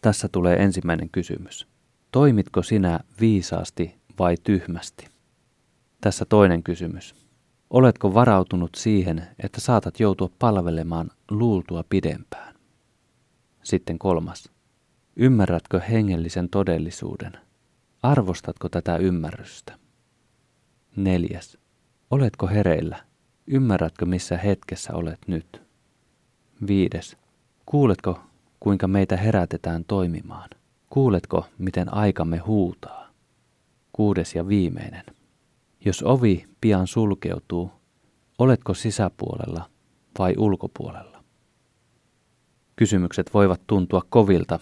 Tässä 0.00 0.28
tulee 0.28 0.56
ensimmäinen 0.62 1.10
kysymys. 1.10 1.68
Toimitko 2.12 2.62
sinä 2.62 3.00
viisaasti 3.20 3.94
vai 4.18 4.34
tyhmästi? 4.44 5.06
Tässä 6.00 6.24
toinen 6.24 6.62
kysymys. 6.62 7.27
Oletko 7.70 8.14
varautunut 8.14 8.74
siihen, 8.74 9.26
että 9.42 9.60
saatat 9.60 10.00
joutua 10.00 10.30
palvelemaan 10.38 11.10
luultua 11.30 11.84
pidempään? 11.90 12.54
Sitten 13.62 13.98
kolmas. 13.98 14.50
Ymmärrätkö 15.16 15.80
hengellisen 15.80 16.48
todellisuuden? 16.48 17.32
Arvostatko 18.02 18.68
tätä 18.68 18.96
ymmärrystä? 18.96 19.78
Neljäs. 20.96 21.58
Oletko 22.10 22.46
hereillä? 22.46 23.04
Ymmärrätkö, 23.46 24.06
missä 24.06 24.36
hetkessä 24.36 24.94
olet 24.94 25.18
nyt? 25.26 25.62
Viides. 26.66 27.16
Kuuletko, 27.66 28.20
kuinka 28.60 28.88
meitä 28.88 29.16
herätetään 29.16 29.84
toimimaan? 29.84 30.50
Kuuletko, 30.90 31.46
miten 31.58 31.94
aikamme 31.94 32.38
huutaa? 32.38 33.08
Kuudes 33.92 34.34
ja 34.34 34.48
viimeinen. 34.48 35.04
Jos 35.88 36.02
ovi 36.02 36.46
pian 36.60 36.86
sulkeutuu, 36.86 37.70
oletko 38.38 38.74
sisäpuolella 38.74 39.70
vai 40.18 40.34
ulkopuolella? 40.38 41.24
Kysymykset 42.76 43.30
voivat 43.34 43.60
tuntua 43.66 44.02
kovilta, 44.08 44.60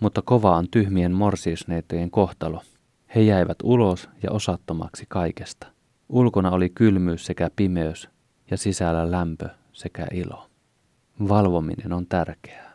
mutta 0.00 0.22
kova 0.22 0.56
on 0.56 0.68
tyhmien 0.70 1.12
morsiusneitojen 1.12 2.10
kohtalo. 2.10 2.62
He 3.14 3.20
jäivät 3.20 3.56
ulos 3.62 4.08
ja 4.22 4.30
osattomaksi 4.30 5.06
kaikesta. 5.08 5.66
Ulkona 6.08 6.50
oli 6.50 6.70
kylmyys 6.70 7.26
sekä 7.26 7.50
pimeys 7.56 8.08
ja 8.50 8.56
sisällä 8.56 9.10
lämpö 9.10 9.48
sekä 9.72 10.06
ilo. 10.12 10.50
Valvominen 11.28 11.92
on 11.92 12.06
tärkeää. 12.06 12.72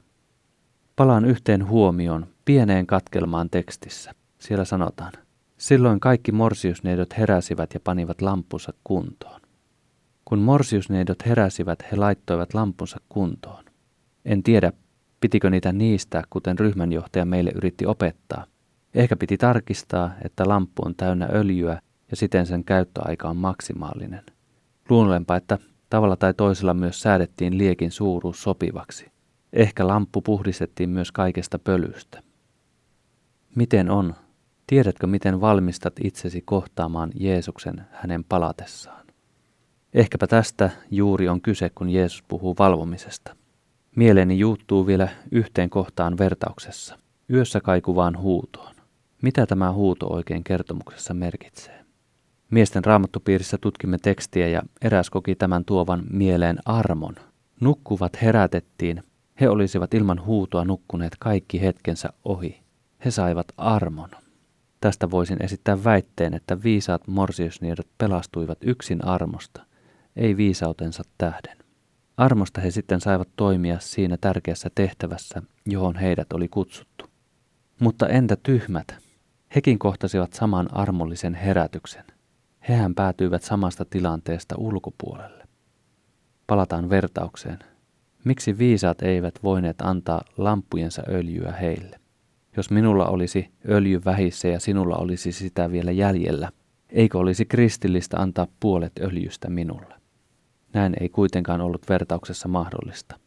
Palaan 0.95 1.25
yhteen 1.25 1.67
huomioon 1.67 2.27
pieneen 2.45 2.87
katkelmaan 2.87 3.49
tekstissä. 3.49 4.13
Siellä 4.39 4.65
sanotaan, 4.65 5.13
silloin 5.57 5.99
kaikki 5.99 6.31
morsiusneidot 6.31 7.17
heräsivät 7.17 7.73
ja 7.73 7.79
panivat 7.79 8.21
lampunsa 8.21 8.73
kuntoon. 8.83 9.41
Kun 10.25 10.39
morsiusneidot 10.39 11.25
heräsivät, 11.25 11.83
he 11.91 11.97
laittoivat 11.97 12.53
lampunsa 12.53 12.97
kuntoon. 13.09 13.65
En 14.25 14.43
tiedä, 14.43 14.73
pitikö 15.19 15.49
niitä 15.49 15.71
niistä, 15.71 16.23
kuten 16.29 16.59
ryhmänjohtaja 16.59 17.25
meille 17.25 17.51
yritti 17.55 17.85
opettaa. 17.85 18.45
Ehkä 18.93 19.15
piti 19.15 19.37
tarkistaa, 19.37 20.11
että 20.21 20.47
lamppu 20.47 20.81
on 20.85 20.95
täynnä 20.95 21.29
öljyä 21.33 21.81
ja 22.11 22.17
siten 22.17 22.45
sen 22.45 22.63
käyttöaika 22.63 23.29
on 23.29 23.37
maksimaalinen. 23.37 24.23
Luulenpa, 24.89 25.35
että 25.35 25.57
tavalla 25.89 26.15
tai 26.15 26.33
toisella 26.33 26.73
myös 26.73 27.01
säädettiin 27.01 27.57
liekin 27.57 27.91
suuruus 27.91 28.43
sopivaksi. 28.43 29.11
Ehkä 29.53 29.87
lamppu 29.87 30.21
puhdistettiin 30.21 30.89
myös 30.89 31.11
kaikesta 31.11 31.59
pölystä. 31.59 32.23
Miten 33.55 33.91
on? 33.91 34.15
Tiedätkö, 34.67 35.07
miten 35.07 35.41
valmistat 35.41 35.93
itsesi 36.03 36.41
kohtaamaan 36.41 37.11
Jeesuksen 37.15 37.85
hänen 37.91 38.23
palatessaan? 38.23 39.07
Ehkäpä 39.93 40.27
tästä 40.27 40.69
juuri 40.91 41.29
on 41.29 41.41
kyse, 41.41 41.69
kun 41.69 41.89
Jeesus 41.89 42.23
puhuu 42.27 42.55
valvomisesta. 42.59 43.35
Mieleeni 43.95 44.39
juuttuu 44.39 44.87
vielä 44.87 45.09
yhteen 45.31 45.69
kohtaan 45.69 46.17
vertauksessa, 46.17 46.99
yössä 47.33 47.61
kaikuvaan 47.61 48.17
huutoon. 48.17 48.75
Mitä 49.21 49.45
tämä 49.45 49.71
huuto 49.71 50.13
oikein 50.13 50.43
kertomuksessa 50.43 51.13
merkitsee? 51.13 51.85
Miesten 52.51 52.85
raamattupiirissä 52.85 53.57
tutkimme 53.57 53.97
tekstiä 53.97 54.47
ja 54.47 54.61
eräs 54.81 55.09
koki 55.09 55.35
tämän 55.35 55.65
tuovan 55.65 56.03
mieleen 56.09 56.57
armon. 56.65 57.15
Nukkuvat 57.61 58.21
herätettiin, 58.21 59.03
he 59.41 59.49
olisivat 59.49 59.93
ilman 59.93 60.25
huutoa 60.25 60.65
nukkuneet 60.65 61.15
kaikki 61.19 61.61
hetkensä 61.61 62.09
ohi. 62.25 62.59
He 63.05 63.11
saivat 63.11 63.47
armon. 63.57 64.09
Tästä 64.81 65.11
voisin 65.11 65.43
esittää 65.43 65.83
väitteen, 65.83 66.33
että 66.33 66.63
viisaat 66.63 67.07
morsiusniedot 67.07 67.87
pelastuivat 67.97 68.57
yksin 68.61 69.05
armosta, 69.05 69.65
ei 70.15 70.37
viisautensa 70.37 71.03
tähden. 71.17 71.57
Armosta 72.17 72.61
he 72.61 72.71
sitten 72.71 73.01
saivat 73.01 73.29
toimia 73.35 73.79
siinä 73.79 74.17
tärkeässä 74.21 74.69
tehtävässä, 74.75 75.41
johon 75.65 75.95
heidät 75.95 76.33
oli 76.33 76.47
kutsuttu. 76.47 77.05
Mutta 77.79 78.07
entä 78.07 78.37
tyhmät? 78.43 78.95
Hekin 79.55 79.79
kohtasivat 79.79 80.33
saman 80.33 80.75
armollisen 80.75 81.35
herätyksen. 81.35 82.03
Hehän 82.69 82.95
päätyivät 82.95 83.43
samasta 83.43 83.85
tilanteesta 83.85 84.55
ulkopuolelle. 84.57 85.47
Palataan 86.47 86.89
vertaukseen. 86.89 87.59
Miksi 88.23 88.57
viisaat 88.57 89.01
eivät 89.01 89.39
voineet 89.43 89.81
antaa 89.81 90.21
lampujensa 90.37 91.03
öljyä 91.09 91.51
heille? 91.51 91.99
Jos 92.57 92.71
minulla 92.71 93.05
olisi 93.05 93.49
öljy 93.69 94.01
vähissä 94.05 94.47
ja 94.47 94.59
sinulla 94.59 94.95
olisi 94.95 95.31
sitä 95.31 95.71
vielä 95.71 95.91
jäljellä, 95.91 96.51
eikö 96.89 97.17
olisi 97.17 97.45
kristillistä 97.45 98.17
antaa 98.17 98.47
puolet 98.59 98.91
öljystä 98.99 99.49
minulle? 99.49 99.95
Näin 100.73 100.93
ei 100.99 101.09
kuitenkaan 101.09 101.61
ollut 101.61 101.89
vertauksessa 101.89 102.47
mahdollista. 102.47 103.19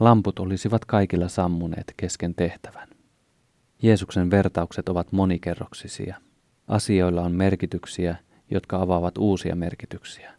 Lamput 0.00 0.38
olisivat 0.38 0.84
kaikilla 0.84 1.28
sammuneet 1.28 1.94
kesken 1.96 2.34
tehtävän. 2.34 2.88
Jeesuksen 3.82 4.30
vertaukset 4.30 4.88
ovat 4.88 5.12
monikerroksisia. 5.12 6.16
Asioilla 6.68 7.22
on 7.22 7.32
merkityksiä, 7.32 8.16
jotka 8.50 8.82
avaavat 8.82 9.18
uusia 9.18 9.56
merkityksiä. 9.56 10.32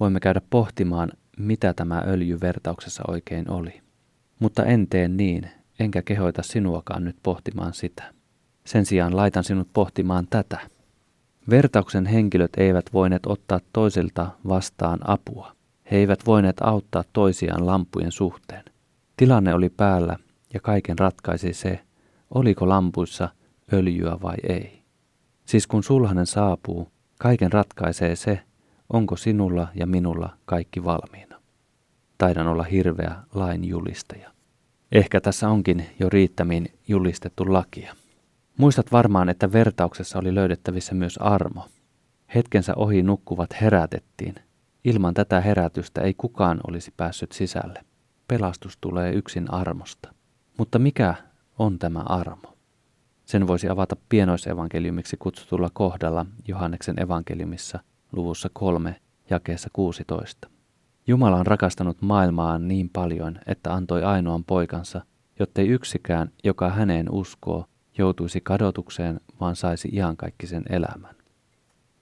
Voimme 0.00 0.20
käydä 0.20 0.40
pohtimaan, 0.50 1.12
mitä 1.38 1.74
tämä 1.74 2.02
öljy 2.06 2.40
vertauksessa 2.40 3.02
oikein 3.08 3.50
oli. 3.50 3.80
Mutta 4.38 4.64
en 4.64 4.86
tee 4.88 5.08
niin, 5.08 5.50
enkä 5.78 6.02
kehoita 6.02 6.42
sinuakaan 6.42 7.04
nyt 7.04 7.16
pohtimaan 7.22 7.74
sitä. 7.74 8.14
Sen 8.64 8.86
sijaan 8.86 9.16
laitan 9.16 9.44
sinut 9.44 9.68
pohtimaan 9.72 10.26
tätä. 10.30 10.58
Vertauksen 11.50 12.06
henkilöt 12.06 12.52
eivät 12.56 12.92
voineet 12.92 13.26
ottaa 13.26 13.60
toisilta 13.72 14.30
vastaan 14.48 14.98
apua. 15.10 15.56
He 15.90 15.96
eivät 15.96 16.26
voineet 16.26 16.56
auttaa 16.60 17.04
toisiaan 17.12 17.66
lampujen 17.66 18.12
suhteen. 18.12 18.64
Tilanne 19.16 19.54
oli 19.54 19.68
päällä 19.68 20.16
ja 20.54 20.60
kaiken 20.60 20.98
ratkaisi 20.98 21.52
se, 21.52 21.80
oliko 22.34 22.68
lampuissa 22.68 23.28
öljyä 23.72 24.18
vai 24.22 24.36
ei. 24.48 24.82
Siis 25.44 25.66
kun 25.66 25.82
sulhanen 25.82 26.26
saapuu, 26.26 26.88
kaiken 27.18 27.52
ratkaisee 27.52 28.16
se, 28.16 28.40
onko 28.92 29.16
sinulla 29.16 29.68
ja 29.74 29.86
minulla 29.86 30.36
kaikki 30.44 30.84
valmiina. 30.84 31.40
Taidan 32.18 32.48
olla 32.48 32.62
hirveä 32.62 33.16
lain 33.34 33.64
julistaja. 33.64 34.35
Ehkä 34.92 35.20
tässä 35.20 35.48
onkin 35.48 35.86
jo 36.00 36.08
riittämin 36.08 36.66
julistettu 36.88 37.52
lakia. 37.52 37.94
Muistat 38.56 38.92
varmaan, 38.92 39.28
että 39.28 39.52
vertauksessa 39.52 40.18
oli 40.18 40.34
löydettävissä 40.34 40.94
myös 40.94 41.18
armo. 41.18 41.68
Hetkensä 42.34 42.74
ohi 42.76 43.02
nukkuvat 43.02 43.60
herätettiin. 43.60 44.34
Ilman 44.84 45.14
tätä 45.14 45.40
herätystä 45.40 46.00
ei 46.00 46.14
kukaan 46.14 46.60
olisi 46.68 46.94
päässyt 46.96 47.32
sisälle. 47.32 47.84
Pelastus 48.28 48.78
tulee 48.80 49.12
yksin 49.12 49.54
armosta. 49.54 50.14
Mutta 50.58 50.78
mikä 50.78 51.14
on 51.58 51.78
tämä 51.78 52.00
armo? 52.06 52.56
Sen 53.24 53.46
voisi 53.46 53.68
avata 53.68 53.96
pienoisevankeliumiksi 54.08 55.16
kutsutulla 55.16 55.70
kohdalla 55.72 56.26
Johanneksen 56.48 57.02
evankeliumissa 57.02 57.80
luvussa 58.12 58.50
3 58.52 58.96
jakeessa 59.30 59.68
16. 59.72 60.48
Jumala 61.08 61.36
on 61.36 61.46
rakastanut 61.46 62.02
maailmaan 62.02 62.68
niin 62.68 62.90
paljon, 62.92 63.38
että 63.46 63.74
antoi 63.74 64.04
ainoan 64.04 64.44
poikansa, 64.44 65.00
jottei 65.38 65.68
yksikään, 65.68 66.30
joka 66.44 66.70
häneen 66.70 67.10
uskoo, 67.10 67.64
joutuisi 67.98 68.40
kadotukseen, 68.40 69.20
vaan 69.40 69.56
saisi 69.56 69.88
iankaikkisen 69.92 70.62
elämän. 70.70 71.14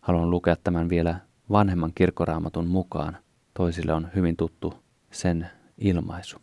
Haluan 0.01 0.31
lukea 0.31 0.57
tämän 0.57 0.89
vielä 0.89 1.21
vanhemman 1.51 1.93
kirkkoraamatun 1.95 2.67
mukaan. 2.67 3.17
Toisille 3.55 3.93
on 3.93 4.09
hyvin 4.15 4.37
tuttu 4.37 4.75
sen 5.11 5.51
ilmaisu. 5.79 6.37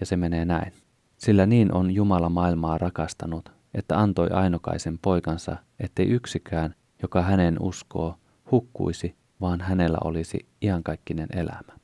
Ja 0.00 0.06
se 0.06 0.16
menee 0.16 0.44
näin. 0.44 0.72
Sillä 1.16 1.46
niin 1.46 1.74
on 1.74 1.90
Jumala 1.90 2.28
maailmaa 2.28 2.78
rakastanut, 2.78 3.52
että 3.74 3.98
antoi 3.98 4.28
ainokaisen 4.30 4.98
poikansa, 4.98 5.56
ettei 5.80 6.06
yksikään, 6.06 6.74
joka 7.02 7.22
hänen 7.22 7.56
uskoo, 7.60 8.16
hukkuisi, 8.50 9.16
vaan 9.40 9.60
hänellä 9.60 9.98
olisi 10.04 10.48
iankaikkinen 10.62 11.28
elämä. 11.32 11.79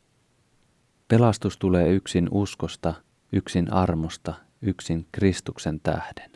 Pelastus 1.08 1.58
tulee 1.58 1.88
yksin 1.88 2.28
uskosta, 2.30 2.94
yksin 3.32 3.72
armosta, 3.72 4.34
yksin 4.62 5.06
Kristuksen 5.12 5.80
tähden. 5.80 6.30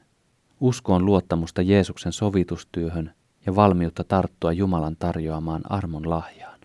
Usko 0.60 0.94
on 0.94 1.06
luottamusta 1.06 1.62
Jeesuksen 1.62 2.12
sovitustyöhön 2.12 3.14
ja 3.46 3.56
valmiutta 3.56 4.04
tarttua 4.04 4.52
Jumalan 4.52 4.96
tarjoamaan 4.98 5.72
armon 5.72 6.10
lahjaan. 6.10 6.60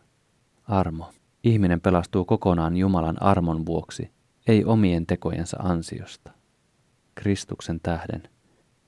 Armo. 0.67 1.11
Ihminen 1.43 1.81
pelastuu 1.81 2.25
kokonaan 2.25 2.77
Jumalan 2.77 3.21
armon 3.21 3.65
vuoksi, 3.65 4.11
ei 4.47 4.65
omien 4.65 5.05
tekojensa 5.05 5.57
ansiosta. 5.59 6.31
Kristuksen 7.15 7.79
tähden. 7.83 8.29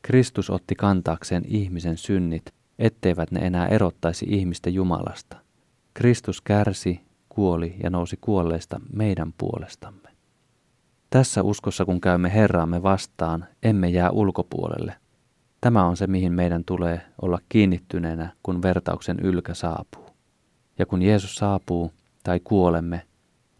Kristus 0.01 0.49
otti 0.49 0.75
kantaakseen 0.75 1.43
ihmisen 1.47 1.97
synnit, 1.97 2.53
etteivät 2.79 3.31
ne 3.31 3.39
enää 3.39 3.67
erottaisi 3.67 4.25
ihmistä 4.29 4.69
Jumalasta. 4.69 5.37
Kristus 5.93 6.41
kärsi, 6.41 7.06
kuoli 7.37 7.75
ja 7.83 7.89
nousi 7.89 8.17
kuolleista 8.21 8.81
meidän 8.93 9.33
puolestamme. 9.37 10.09
Tässä 11.09 11.43
uskossa, 11.43 11.85
kun 11.85 12.01
käymme 12.01 12.33
Herraamme 12.33 12.83
vastaan, 12.83 13.45
emme 13.63 13.89
jää 13.89 14.11
ulkopuolelle. 14.11 14.95
Tämä 15.61 15.85
on 15.85 15.97
se, 15.97 16.07
mihin 16.07 16.33
meidän 16.33 16.63
tulee 16.65 17.01
olla 17.21 17.39
kiinnittyneenä, 17.49 18.33
kun 18.43 18.61
vertauksen 18.61 19.19
ylkä 19.19 19.53
saapuu. 19.53 20.09
Ja 20.79 20.85
kun 20.85 21.01
Jeesus 21.01 21.35
saapuu 21.35 21.91
tai 22.23 22.39
kuolemme, 22.43 23.07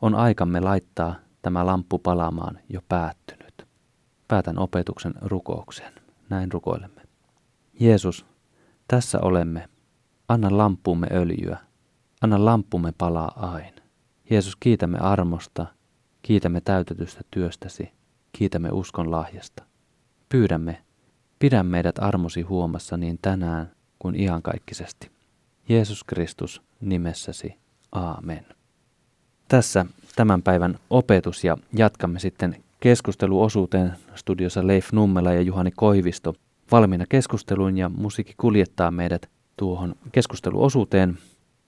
on 0.01 0.15
aikamme 0.15 0.59
laittaa 0.59 1.15
tämä 1.41 1.65
lamppu 1.65 1.99
palaamaan 1.99 2.59
jo 2.69 2.81
päättynyt. 2.89 3.67
Päätän 4.27 4.59
opetuksen 4.59 5.13
rukoukseen. 5.21 5.93
Näin 6.29 6.51
rukoilemme. 6.51 7.01
Jeesus, 7.79 8.25
tässä 8.87 9.19
olemme. 9.21 9.69
Anna 10.27 10.57
lampumme 10.57 11.07
öljyä. 11.11 11.66
Anna 12.21 12.45
lampumme 12.45 12.93
palaa 12.97 13.51
aina. 13.51 13.81
Jeesus, 14.29 14.55
kiitämme 14.55 14.97
armosta, 14.97 15.65
kiitämme 16.21 16.61
täytetystä 16.61 17.21
työstäsi, 17.31 17.91
kiitämme 18.31 18.69
uskon 18.71 19.11
lahjasta. 19.11 19.63
Pyydämme, 20.29 20.81
pidä 21.39 21.63
meidät 21.63 21.99
armosi 21.99 22.41
huomassa 22.41 22.97
niin 22.97 23.19
tänään 23.21 23.71
kuin 23.99 24.21
iankaikkisesti. 24.21 25.11
Jeesus 25.69 26.03
Kristus 26.03 26.61
nimessäsi. 26.81 27.55
Aamen. 27.91 28.45
Tässä 29.47 29.85
tämän 30.15 30.41
päivän 30.43 30.79
opetus 30.89 31.43
ja 31.43 31.57
jatkamme 31.73 32.19
sitten 32.19 32.63
keskusteluosuuteen 32.79 33.93
studiossa 34.15 34.67
Leif 34.67 34.91
Nummela 34.91 35.33
ja 35.33 35.41
Juhani 35.41 35.71
Koivisto 35.75 36.33
valmiina 36.71 37.05
keskusteluun 37.09 37.77
ja 37.77 37.89
musiikki 37.89 38.33
kuljettaa 38.37 38.91
meidät 38.91 39.29
tuohon 39.57 39.95
keskusteluosuuteen. 40.11 41.17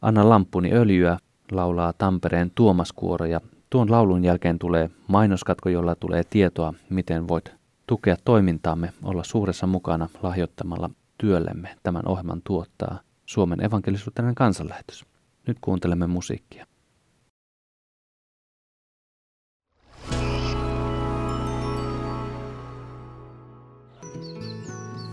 Anna 0.01 0.29
lampuni 0.29 0.73
öljyä 0.73 1.17
laulaa 1.51 1.93
Tampereen 1.93 2.51
Tuomaskuoro 2.55 3.25
ja 3.25 3.41
tuon 3.69 3.91
laulun 3.91 4.23
jälkeen 4.23 4.59
tulee 4.59 4.89
mainoskatko, 5.07 5.69
jolla 5.69 5.95
tulee 5.95 6.23
tietoa, 6.29 6.73
miten 6.89 7.27
voit 7.27 7.51
tukea 7.87 8.17
toimintaamme, 8.25 8.93
olla 9.03 9.23
suuressa 9.23 9.67
mukana 9.67 10.09
lahjoittamalla 10.23 10.89
työllemme. 11.17 11.75
Tämän 11.83 12.07
ohjelman 12.07 12.41
tuottaa 12.43 12.99
Suomen 13.25 13.65
evankelisuutinen 13.65 14.35
kansanlähetys. 14.35 15.05
Nyt 15.47 15.57
kuuntelemme 15.61 16.07
musiikkia. 16.07 16.65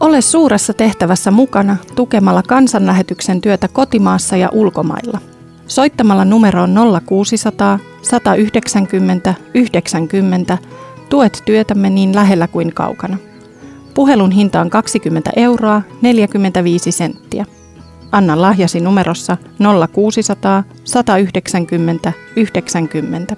Ole 0.07 0.21
suuressa 0.21 0.73
tehtävässä 0.73 1.31
mukana 1.31 1.77
tukemalla 1.95 2.42
kansanlähetyksen 2.42 3.40
työtä 3.40 3.69
kotimaassa 3.69 4.37
ja 4.37 4.49
ulkomailla. 4.53 5.19
Soittamalla 5.66 6.25
numeroon 6.25 6.75
0600 7.07 7.79
190 8.03 9.35
90 9.55 10.59
tuet 11.09 11.42
työtämme 11.45 11.90
niin 11.90 12.14
lähellä 12.14 12.49
kuin 12.49 12.75
kaukana. 12.75 13.16
Puhelun 13.95 14.31
hinta 14.31 14.61
on 14.61 14.71
20 14.71 15.31
euroa 15.37 15.83
45 16.03 16.92
senttiä. 16.92 17.47
Anna 18.12 18.40
lahjasi 18.40 18.81
numerossa 18.81 19.37
0600 19.92 20.64
190 20.85 22.12
90. 22.37 23.37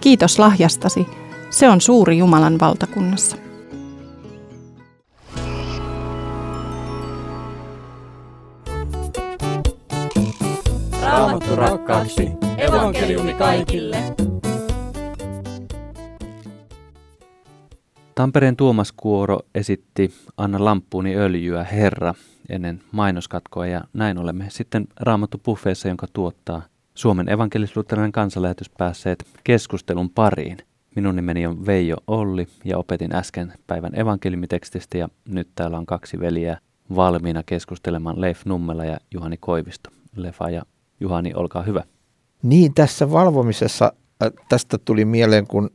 Kiitos 0.00 0.38
lahjastasi. 0.38 1.06
Se 1.50 1.68
on 1.68 1.80
suuri 1.80 2.18
Jumalan 2.18 2.60
valtakunnassa. 2.60 3.45
Raamattu 11.16 11.56
rakkaaksi. 11.56 12.30
Evankeliumi 12.58 13.34
kaikille. 13.34 13.96
Tampereen 18.14 18.56
Tuomas 18.56 18.92
Kuoro 18.92 19.38
esitti 19.54 20.14
Anna 20.36 20.64
Lampuuni 20.64 21.16
öljyä 21.16 21.64
Herra 21.64 22.14
ennen 22.48 22.80
mainoskatkoa 22.92 23.66
ja 23.66 23.84
näin 23.92 24.18
olemme 24.18 24.46
sitten 24.48 24.86
Raamattu 25.00 25.38
Buffeessa, 25.44 25.88
jonka 25.88 26.06
tuottaa 26.12 26.62
Suomen 26.94 27.28
evankelisluterilainen 27.28 28.12
kansanlähetys 28.12 28.70
päässeet 28.70 29.24
keskustelun 29.44 30.10
pariin. 30.10 30.56
Minun 30.96 31.16
nimeni 31.16 31.46
on 31.46 31.66
Veijo 31.66 31.96
Olli 32.06 32.46
ja 32.64 32.78
opetin 32.78 33.14
äsken 33.14 33.52
päivän 33.66 33.98
evankeliumitekstistä 33.98 34.98
ja 34.98 35.08
nyt 35.28 35.48
täällä 35.54 35.78
on 35.78 35.86
kaksi 35.86 36.20
veliä 36.20 36.58
valmiina 36.96 37.42
keskustelemaan 37.46 38.20
Leif 38.20 38.46
Nummela 38.46 38.84
ja 38.84 38.98
Juhani 39.14 39.36
Koivisto. 39.36 39.90
Lefa 40.16 40.50
ja 40.50 40.62
Juhani, 41.00 41.34
olkaa 41.34 41.62
hyvä. 41.62 41.82
Niin, 42.42 42.74
tässä 42.74 43.12
valvomisessa 43.12 43.92
äh, 44.22 44.30
tästä 44.48 44.78
tuli 44.78 45.04
mieleen, 45.04 45.46
kun 45.46 45.70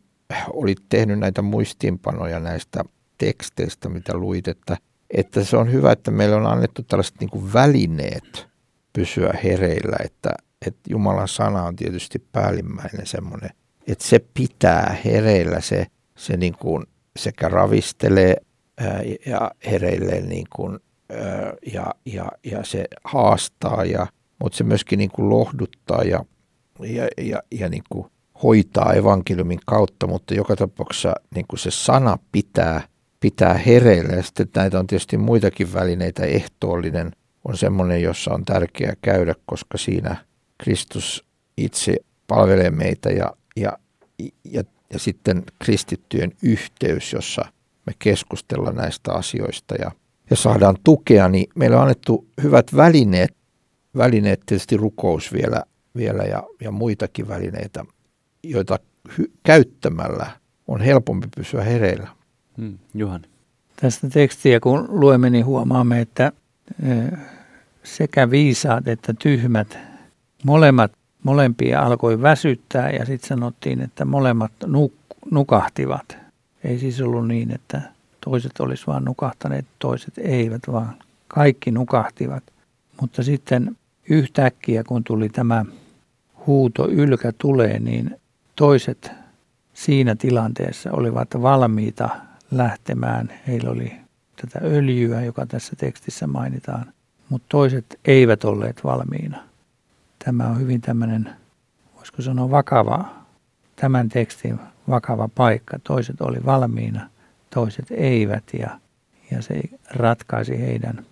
olit 0.53 0.77
tehnyt 0.89 1.19
näitä 1.19 1.41
muistiinpanoja 1.41 2.39
näistä 2.39 2.83
teksteistä, 3.17 3.89
mitä 3.89 4.17
luit, 4.17 4.47
että, 4.47 4.77
että 5.09 5.43
se 5.43 5.57
on 5.57 5.71
hyvä, 5.71 5.91
että 5.91 6.11
meillä 6.11 6.35
on 6.35 6.45
annettu 6.45 6.83
tällaiset 6.83 7.15
niin 7.19 7.29
kuin 7.29 7.53
välineet 7.53 8.47
pysyä 8.93 9.33
hereillä, 9.43 9.97
että, 10.05 10.29
että 10.67 10.81
Jumalan 10.89 11.27
sana 11.27 11.63
on 11.63 11.75
tietysti 11.75 12.19
päällimmäinen 12.31 13.07
semmoinen, 13.07 13.49
että 13.87 14.03
se 14.03 14.19
pitää 14.33 14.97
hereillä, 15.05 15.61
se, 15.61 15.87
se 16.17 16.37
niin 16.37 16.55
kuin 16.59 16.85
sekä 17.19 17.49
ravistelee 17.49 18.35
ää, 18.77 19.01
ja 19.25 19.51
hereille 19.71 20.21
niin 20.21 20.47
kuin, 20.55 20.79
ää, 21.09 21.53
ja, 21.73 21.85
ja, 22.05 22.31
ja 22.43 22.63
se 22.63 22.85
haastaa, 23.03 23.85
ja, 23.85 24.07
mutta 24.41 24.57
se 24.57 24.63
myöskin 24.63 24.99
niin 24.99 25.11
kuin 25.11 25.29
lohduttaa 25.29 26.03
ja, 26.03 26.25
ja, 26.79 27.07
ja, 27.17 27.41
ja 27.51 27.69
niin 27.69 27.83
kuin 27.89 28.05
hoitaa 28.43 28.93
evankeliumin 28.93 29.59
kautta, 29.65 30.07
mutta 30.07 30.33
joka 30.33 30.55
tapauksessa 30.55 31.13
niin 31.35 31.45
kuin 31.47 31.59
se 31.59 31.71
sana 31.71 32.17
pitää, 32.31 32.81
pitää 33.19 33.53
hereillä. 33.53 34.15
Ja 34.15 34.23
sitten 34.23 34.47
näitä 34.55 34.79
on 34.79 34.87
tietysti 34.87 35.17
muitakin 35.17 35.73
välineitä. 35.73 36.25
Ehtoollinen 36.25 37.11
on 37.43 37.57
semmoinen, 37.57 38.01
jossa 38.01 38.33
on 38.33 38.45
tärkeää 38.45 38.93
käydä, 39.01 39.35
koska 39.45 39.77
siinä 39.77 40.15
Kristus 40.63 41.25
itse 41.57 41.95
palvelee 42.27 42.69
meitä 42.69 43.09
ja, 43.09 43.33
ja, 43.55 43.77
ja, 44.45 44.63
ja 44.93 44.99
sitten 44.99 45.43
kristittyjen 45.59 46.31
yhteys, 46.43 47.13
jossa 47.13 47.41
me 47.85 47.93
keskustellaan 47.99 48.75
näistä 48.75 49.13
asioista 49.13 49.75
ja, 49.75 49.91
ja 50.29 50.35
saadaan 50.35 50.75
tukea, 50.83 51.29
niin 51.29 51.47
meillä 51.55 51.75
on 51.75 51.81
annettu 51.81 52.27
hyvät 52.43 52.75
välineet, 52.75 53.35
välineet 53.97 54.41
tietysti 54.45 54.77
rukous 54.77 55.33
vielä, 55.33 55.63
vielä 55.95 56.23
ja, 56.23 56.43
ja 56.61 56.71
muitakin 56.71 57.27
välineitä 57.27 57.85
joita 58.43 58.79
hy- 59.09 59.31
käyttämällä 59.43 60.31
on 60.67 60.81
helpompi 60.81 61.27
pysyä 61.35 61.63
hereillä. 61.63 62.07
Hmm, 62.57 62.77
Juhani. 62.93 63.23
Tästä 63.75 64.09
tekstiä 64.09 64.59
kun 64.59 64.85
luemme, 64.89 65.29
niin 65.29 65.45
huomaamme, 65.45 66.01
että 66.01 66.31
sekä 67.83 68.29
viisaat 68.29 68.87
että 68.87 69.13
tyhmät, 69.13 69.77
molemmat, 70.45 70.91
molempia 71.23 71.81
alkoi 71.81 72.21
väsyttää 72.21 72.91
ja 72.91 73.05
sitten 73.05 73.27
sanottiin, 73.27 73.81
että 73.81 74.05
molemmat 74.05 74.51
nuk- 74.65 75.17
nukahtivat. 75.31 76.17
Ei 76.63 76.79
siis 76.79 77.01
ollut 77.01 77.27
niin, 77.27 77.51
että 77.51 77.81
toiset 78.25 78.59
olisi 78.59 78.87
vain 78.87 79.05
nukahtaneet, 79.05 79.65
toiset 79.79 80.13
eivät, 80.17 80.61
vaan 80.71 80.95
kaikki 81.27 81.71
nukahtivat. 81.71 82.43
Mutta 83.01 83.23
sitten 83.23 83.77
yhtäkkiä, 84.11 84.83
kun 84.83 85.03
tuli 85.03 85.29
tämä 85.29 85.65
huuto 86.47 86.87
ylkä 86.89 87.31
tulee, 87.37 87.79
niin 87.79 88.15
toiset 88.55 89.11
siinä 89.73 90.15
tilanteessa 90.15 90.91
olivat 90.91 91.27
valmiita 91.41 92.09
lähtemään. 92.51 93.29
Heillä 93.47 93.69
oli 93.69 93.93
tätä 94.41 94.65
öljyä, 94.65 95.21
joka 95.21 95.45
tässä 95.45 95.75
tekstissä 95.75 96.27
mainitaan, 96.27 96.93
mutta 97.29 97.45
toiset 97.49 97.99
eivät 98.05 98.43
olleet 98.43 98.83
valmiina. 98.83 99.43
Tämä 100.25 100.47
on 100.47 100.59
hyvin 100.59 100.81
tämmöinen, 100.81 101.29
voisiko 101.95 102.21
sanoa 102.21 102.51
vakava, 102.51 103.05
tämän 103.75 104.09
tekstin 104.09 104.59
vakava 104.89 105.29
paikka. 105.35 105.79
Toiset 105.79 106.21
oli 106.21 106.45
valmiina, 106.45 107.09
toiset 107.49 107.85
eivät 107.91 108.43
ja, 108.59 108.79
ja 109.31 109.41
se 109.41 109.61
ratkaisi 109.93 110.59
heidän 110.59 111.05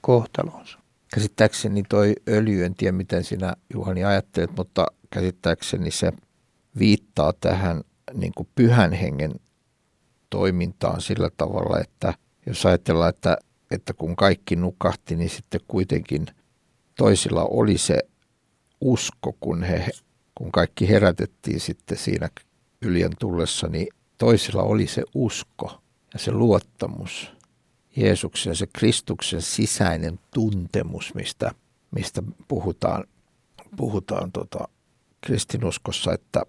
kohtalonsa. 0.00 0.78
Käsittääkseni 1.14 1.82
toi 1.88 2.14
öljy, 2.28 2.64
en 2.64 2.74
tiedä 2.74 2.92
miten 2.92 3.24
sinä 3.24 3.54
Juhani 3.74 4.04
ajattelet, 4.04 4.56
mutta 4.56 4.86
käsittääkseni 5.10 5.90
se 5.90 6.12
viittaa 6.78 7.32
tähän 7.32 7.80
niin 8.14 8.32
kuin 8.36 8.48
pyhän 8.54 8.92
hengen 8.92 9.32
toimintaan 10.30 11.00
sillä 11.00 11.30
tavalla, 11.36 11.80
että 11.80 12.14
jos 12.46 12.66
ajatellaan, 12.66 13.08
että, 13.10 13.38
että 13.70 13.92
kun 13.92 14.16
kaikki 14.16 14.56
nukahti, 14.56 15.16
niin 15.16 15.30
sitten 15.30 15.60
kuitenkin 15.68 16.26
toisilla 16.96 17.44
oli 17.44 17.78
se 17.78 17.98
usko, 18.80 19.36
kun, 19.40 19.62
he, 19.62 19.88
kun 20.34 20.52
kaikki 20.52 20.88
herätettiin 20.88 21.60
sitten 21.60 21.98
siinä 21.98 22.28
yljen 22.82 23.12
tullessa, 23.18 23.68
niin 23.68 23.88
toisilla 24.18 24.62
oli 24.62 24.86
se 24.86 25.02
usko 25.14 25.80
ja 26.12 26.18
se 26.18 26.32
luottamus 26.32 27.37
Jeesuksen, 28.00 28.56
se 28.56 28.66
Kristuksen 28.66 29.42
sisäinen 29.42 30.18
tuntemus, 30.34 31.14
mistä, 31.14 31.50
mistä 31.90 32.22
puhutaan, 32.48 33.04
puhutaan 33.76 34.32
tota, 34.32 34.68
kristinuskossa, 35.20 36.12
että 36.12 36.42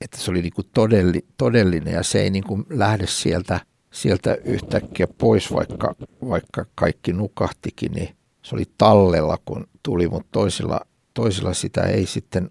että 0.00 0.16
se 0.18 0.30
oli 0.30 0.42
niin 0.42 0.52
kuin 0.52 0.68
todelli, 0.74 1.24
todellinen 1.36 1.94
ja 1.94 2.02
se 2.02 2.22
ei 2.22 2.30
niin 2.30 2.44
kuin 2.44 2.66
lähde 2.70 3.06
sieltä, 3.06 3.60
sieltä 3.92 4.34
yhtäkkiä 4.44 5.06
pois, 5.18 5.52
vaikka, 5.52 5.94
vaikka 6.28 6.66
kaikki 6.74 7.12
nukahtikin, 7.12 7.92
niin 7.92 8.16
se 8.42 8.54
oli 8.54 8.64
tallella, 8.78 9.38
kun 9.44 9.66
tuli, 9.82 10.08
mutta 10.08 10.28
toisilla, 10.32 10.80
toisilla 11.14 11.54
sitä 11.54 11.82
ei 11.82 12.06
sitten 12.06 12.50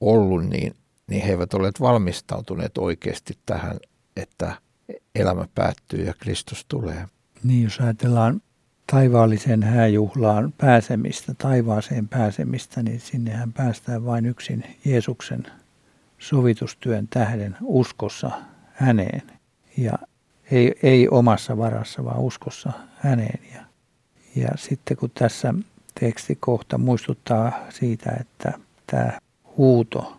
ollut, 0.00 0.44
niin, 0.44 0.74
niin 1.10 1.22
he 1.22 1.30
eivät 1.30 1.54
olleet 1.54 1.80
valmistautuneet 1.80 2.78
oikeasti 2.78 3.38
tähän, 3.46 3.76
että 4.16 4.56
elämä 5.14 5.48
päättyy 5.54 6.04
ja 6.04 6.14
Kristus 6.14 6.64
tulee. 6.68 7.08
Niin, 7.44 7.64
jos 7.64 7.80
ajatellaan 7.80 8.42
taivaalliseen 8.92 9.62
hääjuhlaan 9.62 10.52
pääsemistä, 10.58 11.34
taivaaseen 11.38 12.08
pääsemistä, 12.08 12.82
niin 12.82 13.00
sinnehän 13.00 13.52
päästään 13.52 14.04
vain 14.04 14.26
yksin 14.26 14.64
Jeesuksen 14.84 15.46
sovitustyön 16.18 17.08
tähden 17.08 17.56
uskossa 17.62 18.30
häneen. 18.72 19.22
Ja 19.76 19.92
ei, 20.50 20.74
ei 20.82 21.08
omassa 21.08 21.56
varassa, 21.58 22.04
vaan 22.04 22.20
uskossa 22.20 22.72
häneen. 22.96 23.40
Ja, 23.54 23.60
ja 24.36 24.48
sitten 24.56 24.96
kun 24.96 25.10
tässä 25.14 25.54
tekstikohta 26.00 26.78
muistuttaa 26.78 27.52
siitä, 27.70 28.16
että 28.20 28.52
tämä 28.86 29.18
huuto 29.56 30.16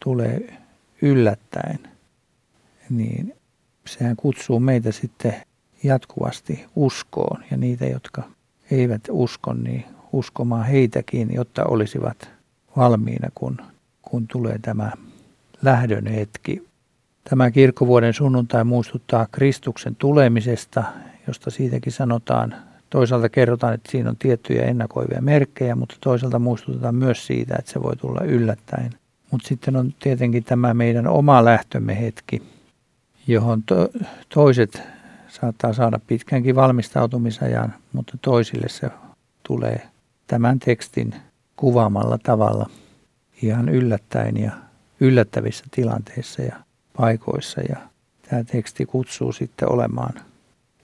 tulee 0.00 0.58
yllättäen, 1.02 1.78
niin 2.90 3.34
sehän 3.86 4.16
kutsuu 4.16 4.60
meitä 4.60 4.92
sitten 4.92 5.42
jatkuvasti 5.84 6.64
uskoon 6.76 7.44
ja 7.50 7.56
niitä, 7.56 7.86
jotka 7.86 8.22
eivät 8.70 9.00
usko, 9.10 9.52
niin 9.52 9.84
uskomaan 10.12 10.66
heitäkin, 10.66 11.34
jotta 11.34 11.64
olisivat 11.64 12.30
valmiina, 12.76 13.28
kun, 13.34 13.56
kun 14.02 14.26
tulee 14.26 14.58
tämä 14.62 14.92
lähdön 15.62 16.06
hetki. 16.06 16.68
Tämä 17.30 17.50
kirkkovuoden 17.50 18.14
sunnuntai 18.14 18.64
muistuttaa 18.64 19.26
Kristuksen 19.32 19.96
tulemisesta, 19.96 20.84
josta 21.26 21.50
siitäkin 21.50 21.92
sanotaan. 21.92 22.54
Toisaalta 22.90 23.28
kerrotaan, 23.28 23.74
että 23.74 23.90
siinä 23.90 24.10
on 24.10 24.16
tiettyjä 24.16 24.64
ennakoivia 24.64 25.22
merkkejä, 25.22 25.74
mutta 25.74 25.96
toisaalta 26.00 26.38
muistutetaan 26.38 26.94
myös 26.94 27.26
siitä, 27.26 27.56
että 27.58 27.72
se 27.72 27.82
voi 27.82 27.96
tulla 27.96 28.20
yllättäen. 28.20 28.90
Mutta 29.30 29.48
sitten 29.48 29.76
on 29.76 29.94
tietenkin 30.02 30.44
tämä 30.44 30.74
meidän 30.74 31.06
oma 31.06 31.44
lähtömme 31.44 32.00
hetki, 32.00 32.42
johon 33.26 33.62
to- 33.62 33.88
toiset 34.28 34.82
saattaa 35.40 35.72
saada 35.72 36.00
pitkänkin 36.06 36.54
valmistautumisajan, 36.54 37.74
mutta 37.92 38.18
toisille 38.22 38.68
se 38.68 38.90
tulee 39.42 39.88
tämän 40.26 40.58
tekstin 40.58 41.14
kuvaamalla 41.56 42.18
tavalla 42.18 42.70
ihan 43.42 43.68
yllättäen 43.68 44.36
ja 44.36 44.52
yllättävissä 45.00 45.64
tilanteissa 45.70 46.42
ja 46.42 46.56
paikoissa. 46.96 47.60
Ja 47.60 47.76
tämä 48.28 48.44
teksti 48.44 48.86
kutsuu 48.86 49.32
sitten 49.32 49.72
olemaan 49.72 50.14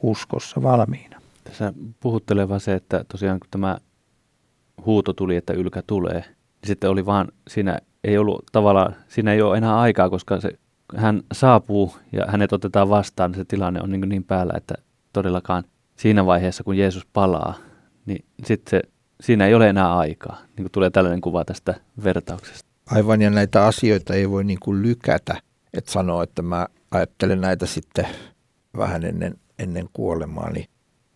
uskossa 0.02 0.62
valmiina. 0.62 1.20
Tässä 1.44 1.72
puhutteleva 2.00 2.58
se, 2.58 2.74
että 2.74 3.04
tosiaan 3.08 3.40
kun 3.40 3.48
tämä 3.50 3.78
huuto 4.86 5.12
tuli, 5.12 5.36
että 5.36 5.52
ylkä 5.52 5.82
tulee. 5.86 6.24
Sitten 6.64 6.90
oli 6.90 7.06
vaan, 7.06 7.28
siinä 7.48 7.78
ei 8.04 8.18
ollut 8.18 8.44
tavallaan, 8.52 8.96
siinä 9.08 9.32
ei 9.32 9.42
ole 9.42 9.58
enää 9.58 9.80
aikaa, 9.80 10.10
koska 10.10 10.40
se, 10.40 10.58
hän 10.96 11.22
saapuu 11.32 11.96
ja 12.12 12.24
hänet 12.28 12.52
otetaan 12.52 12.88
vastaan, 12.88 13.34
se 13.34 13.44
tilanne 13.44 13.80
on 13.82 13.90
niin, 13.90 14.08
niin 14.08 14.24
päällä, 14.24 14.52
että 14.56 14.74
todellakaan 15.12 15.64
siinä 15.96 16.26
vaiheessa, 16.26 16.64
kun 16.64 16.78
Jeesus 16.78 17.06
palaa, 17.12 17.54
niin 18.06 18.24
sitten 18.44 18.80
siinä 19.20 19.46
ei 19.46 19.54
ole 19.54 19.68
enää 19.68 19.96
aikaa. 19.96 20.38
Niin 20.56 20.64
kuin 20.64 20.72
tulee 20.72 20.90
tällainen 20.90 21.20
kuva 21.20 21.44
tästä 21.44 21.74
vertauksesta. 22.04 22.68
Aivan, 22.90 23.22
ja 23.22 23.30
näitä 23.30 23.66
asioita 23.66 24.14
ei 24.14 24.30
voi 24.30 24.44
niin 24.44 24.58
kuin 24.60 24.82
lykätä, 24.82 25.42
että 25.74 25.90
sanoa, 25.90 26.22
että 26.22 26.42
mä 26.42 26.66
ajattelen 26.90 27.40
näitä 27.40 27.66
sitten 27.66 28.06
vähän 28.76 29.04
ennen, 29.04 29.34
ennen 29.58 29.88
kuolemaa. 29.92 30.50
Niin 30.50 30.66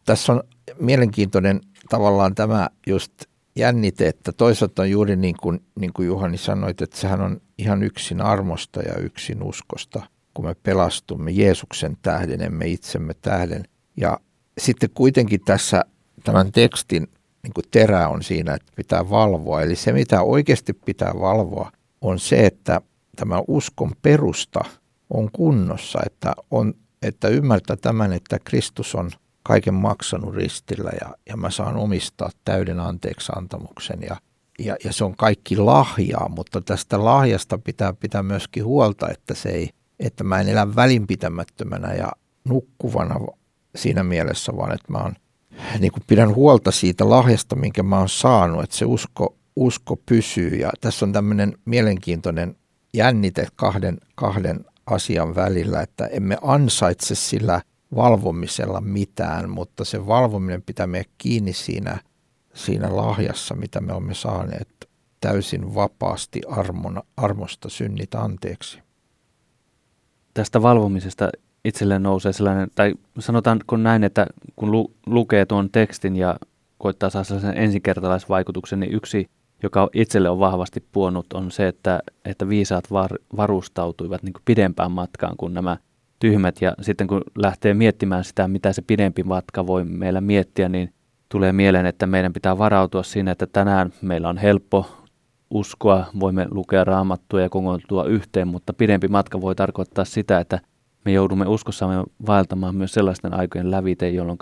tässä 0.04 0.32
on 0.32 0.42
mielenkiintoinen 0.78 1.60
tavallaan 1.88 2.34
tämä 2.34 2.68
just 2.86 3.12
jännite, 3.56 4.08
että 4.08 4.32
toisaalta 4.32 4.82
on 4.82 4.90
juuri 4.90 5.16
niin 5.16 5.36
kuin, 5.40 5.62
niin 5.80 5.92
kuin 5.92 6.06
Juhani 6.06 6.38
sanoit, 6.38 6.82
että 6.82 6.96
sehän 6.96 7.20
on 7.20 7.40
ihan 7.58 7.82
yksin 7.82 8.20
armosta 8.20 8.80
ja 8.82 8.94
yksin 8.94 9.42
uskosta, 9.42 10.02
kun 10.34 10.44
me 10.44 10.54
pelastumme 10.62 11.30
Jeesuksen 11.30 11.96
tähden, 12.02 12.42
emme 12.42 12.66
itsemme 12.66 13.14
tähden. 13.14 13.64
Ja 13.96 14.18
sitten 14.58 14.90
kuitenkin 14.94 15.40
tässä 15.44 15.84
tämän 16.24 16.52
tekstin 16.52 17.08
niin 17.42 17.52
kuin 17.54 17.64
terä 17.70 18.08
on 18.08 18.22
siinä, 18.22 18.54
että 18.54 18.72
pitää 18.76 19.10
valvoa. 19.10 19.62
Eli 19.62 19.76
se, 19.76 19.92
mitä 19.92 20.22
oikeasti 20.22 20.72
pitää 20.72 21.12
valvoa, 21.20 21.72
on 22.00 22.18
se, 22.18 22.46
että 22.46 22.80
tämä 23.16 23.42
uskon 23.48 23.92
perusta 24.02 24.60
on 25.10 25.30
kunnossa, 25.32 25.98
että, 26.06 26.32
on, 26.50 26.74
että 27.02 27.28
ymmärtää 27.28 27.76
tämän, 27.76 28.12
että 28.12 28.38
Kristus 28.44 28.94
on 28.94 29.10
kaiken 29.42 29.74
maksanut 29.74 30.34
ristillä 30.34 30.90
ja, 31.00 31.14
ja 31.28 31.36
mä 31.36 31.50
saan 31.50 31.76
omistaa 31.76 32.30
täyden 32.44 32.80
anteeksi 32.80 33.32
antamuksen 33.36 33.98
ja, 34.02 34.16
ja, 34.58 34.76
ja 34.84 34.92
se 34.92 35.04
on 35.04 35.16
kaikki 35.16 35.56
lahjaa, 35.56 36.28
mutta 36.28 36.60
tästä 36.60 37.04
lahjasta 37.04 37.58
pitää 37.58 37.92
pitää 37.92 38.22
myöskin 38.22 38.64
huolta, 38.64 39.08
että 39.08 39.34
se 39.34 39.48
ei, 39.48 39.70
että 40.00 40.24
mä 40.24 40.40
en 40.40 40.48
elä 40.48 40.74
välinpitämättömänä 40.74 41.94
ja 41.94 42.12
nukkuvana 42.48 43.14
siinä 43.74 44.02
mielessä, 44.02 44.52
vaan 44.56 44.74
että 44.74 44.92
mä 44.92 44.98
oon, 44.98 45.14
niin 45.78 45.92
kuin 45.92 46.02
pidän 46.06 46.34
huolta 46.34 46.70
siitä 46.70 47.10
lahjasta, 47.10 47.56
minkä 47.56 47.82
mä 47.82 47.98
oon 47.98 48.08
saanut, 48.08 48.62
että 48.62 48.76
se 48.76 48.84
usko, 48.84 49.36
usko 49.56 49.96
pysyy. 50.06 50.48
Ja 50.48 50.70
tässä 50.80 51.06
on 51.06 51.12
tämmöinen 51.12 51.58
mielenkiintoinen 51.64 52.56
jännite 52.94 53.46
kahden, 53.56 53.98
kahden 54.14 54.64
asian 54.86 55.34
välillä, 55.34 55.82
että 55.82 56.06
emme 56.06 56.38
ansaitse 56.42 57.14
sillä– 57.14 57.60
valvomisella 57.94 58.80
mitään, 58.80 59.50
mutta 59.50 59.84
se 59.84 60.06
valvominen 60.06 60.62
pitää 60.62 60.86
meidän 60.86 61.12
kiinni 61.18 61.52
siinä, 61.52 61.98
siinä 62.54 62.96
lahjassa, 62.96 63.54
mitä 63.54 63.80
me 63.80 63.92
olemme 63.92 64.14
saaneet 64.14 64.68
täysin 65.20 65.74
vapaasti 65.74 66.40
armona, 66.48 67.02
armosta 67.16 67.68
synnit 67.68 68.14
anteeksi. 68.14 68.82
Tästä 70.34 70.62
valvomisesta 70.62 71.28
itselleen 71.64 72.02
nousee 72.02 72.32
sellainen, 72.32 72.68
tai 72.74 72.94
sanotaan 73.18 73.60
kun 73.66 73.82
näin, 73.82 74.04
että 74.04 74.26
kun 74.56 74.70
lu, 74.70 74.94
lukee 75.06 75.46
tuon 75.46 75.70
tekstin 75.70 76.16
ja 76.16 76.36
koittaa 76.78 77.10
saada 77.10 77.24
sellaisen 77.24 77.56
ensikertalaisvaikutuksen, 77.56 78.80
niin 78.80 78.94
yksi, 78.94 79.30
joka 79.62 79.88
itselle 79.92 80.30
on 80.30 80.38
vahvasti 80.38 80.84
puonut, 80.92 81.32
on 81.32 81.50
se, 81.50 81.68
että, 81.68 82.00
että 82.24 82.48
viisaat 82.48 82.90
var, 82.90 83.10
varustautuivat 83.36 84.22
niin 84.22 84.34
pidempään 84.44 84.92
matkaan 84.92 85.36
kuin 85.36 85.54
nämä– 85.54 85.76
tyhmät 86.22 86.62
ja 86.62 86.74
sitten 86.80 87.06
kun 87.06 87.22
lähtee 87.38 87.74
miettimään 87.74 88.24
sitä, 88.24 88.48
mitä 88.48 88.72
se 88.72 88.82
pidempi 88.82 89.22
matka 89.22 89.66
voi 89.66 89.84
meillä 89.84 90.20
miettiä, 90.20 90.68
niin 90.68 90.92
tulee 91.28 91.52
mieleen, 91.52 91.86
että 91.86 92.06
meidän 92.06 92.32
pitää 92.32 92.58
varautua 92.58 93.02
siinä, 93.02 93.30
että 93.30 93.46
tänään 93.46 93.92
meillä 94.02 94.28
on 94.28 94.38
helppo 94.38 94.86
uskoa, 95.50 96.06
voimme 96.20 96.46
lukea 96.50 96.84
raamattua 96.84 97.40
ja 97.40 97.48
kokoontua 97.48 98.04
yhteen, 98.04 98.48
mutta 98.48 98.72
pidempi 98.72 99.08
matka 99.08 99.40
voi 99.40 99.54
tarkoittaa 99.54 100.04
sitä, 100.04 100.40
että 100.40 100.60
me 101.04 101.12
joudumme 101.12 101.46
uskossamme 101.46 102.04
vaeltamaan 102.26 102.74
myös 102.74 102.94
sellaisten 102.94 103.34
aikojen 103.34 103.70
lävite, 103.70 104.08
jolloin 104.08 104.38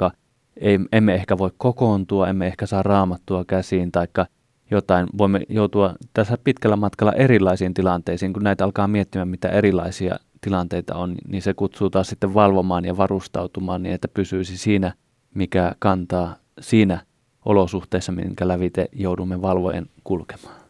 ei, 0.56 0.78
emme 0.92 1.14
ehkä 1.14 1.38
voi 1.38 1.50
kokoontua, 1.56 2.28
emme 2.28 2.46
ehkä 2.46 2.66
saa 2.66 2.82
raamattua 2.82 3.44
käsiin, 3.44 3.92
taikka 3.92 4.26
jotain. 4.70 5.06
Voimme 5.18 5.40
joutua 5.48 5.94
tässä 6.14 6.38
pitkällä 6.44 6.76
matkalla 6.76 7.12
erilaisiin 7.12 7.74
tilanteisiin, 7.74 8.32
kun 8.32 8.42
näitä 8.42 8.64
alkaa 8.64 8.88
miettimään, 8.88 9.28
mitä 9.28 9.48
erilaisia 9.48 10.18
tilanteita 10.40 10.94
on, 10.94 11.14
niin 11.28 11.42
se 11.42 11.54
kutsuu 11.54 11.90
taas 11.90 12.08
sitten 12.08 12.34
valvomaan 12.34 12.84
ja 12.84 12.96
varustautumaan 12.96 13.82
niin, 13.82 13.94
että 13.94 14.08
pysyisi 14.08 14.58
siinä, 14.58 14.92
mikä 15.34 15.74
kantaa 15.78 16.36
siinä 16.60 17.00
olosuhteessa, 17.44 18.12
minkä 18.12 18.48
lävite 18.48 18.88
joudumme 18.92 19.42
valvojen 19.42 19.86
kulkemaan. 20.04 20.60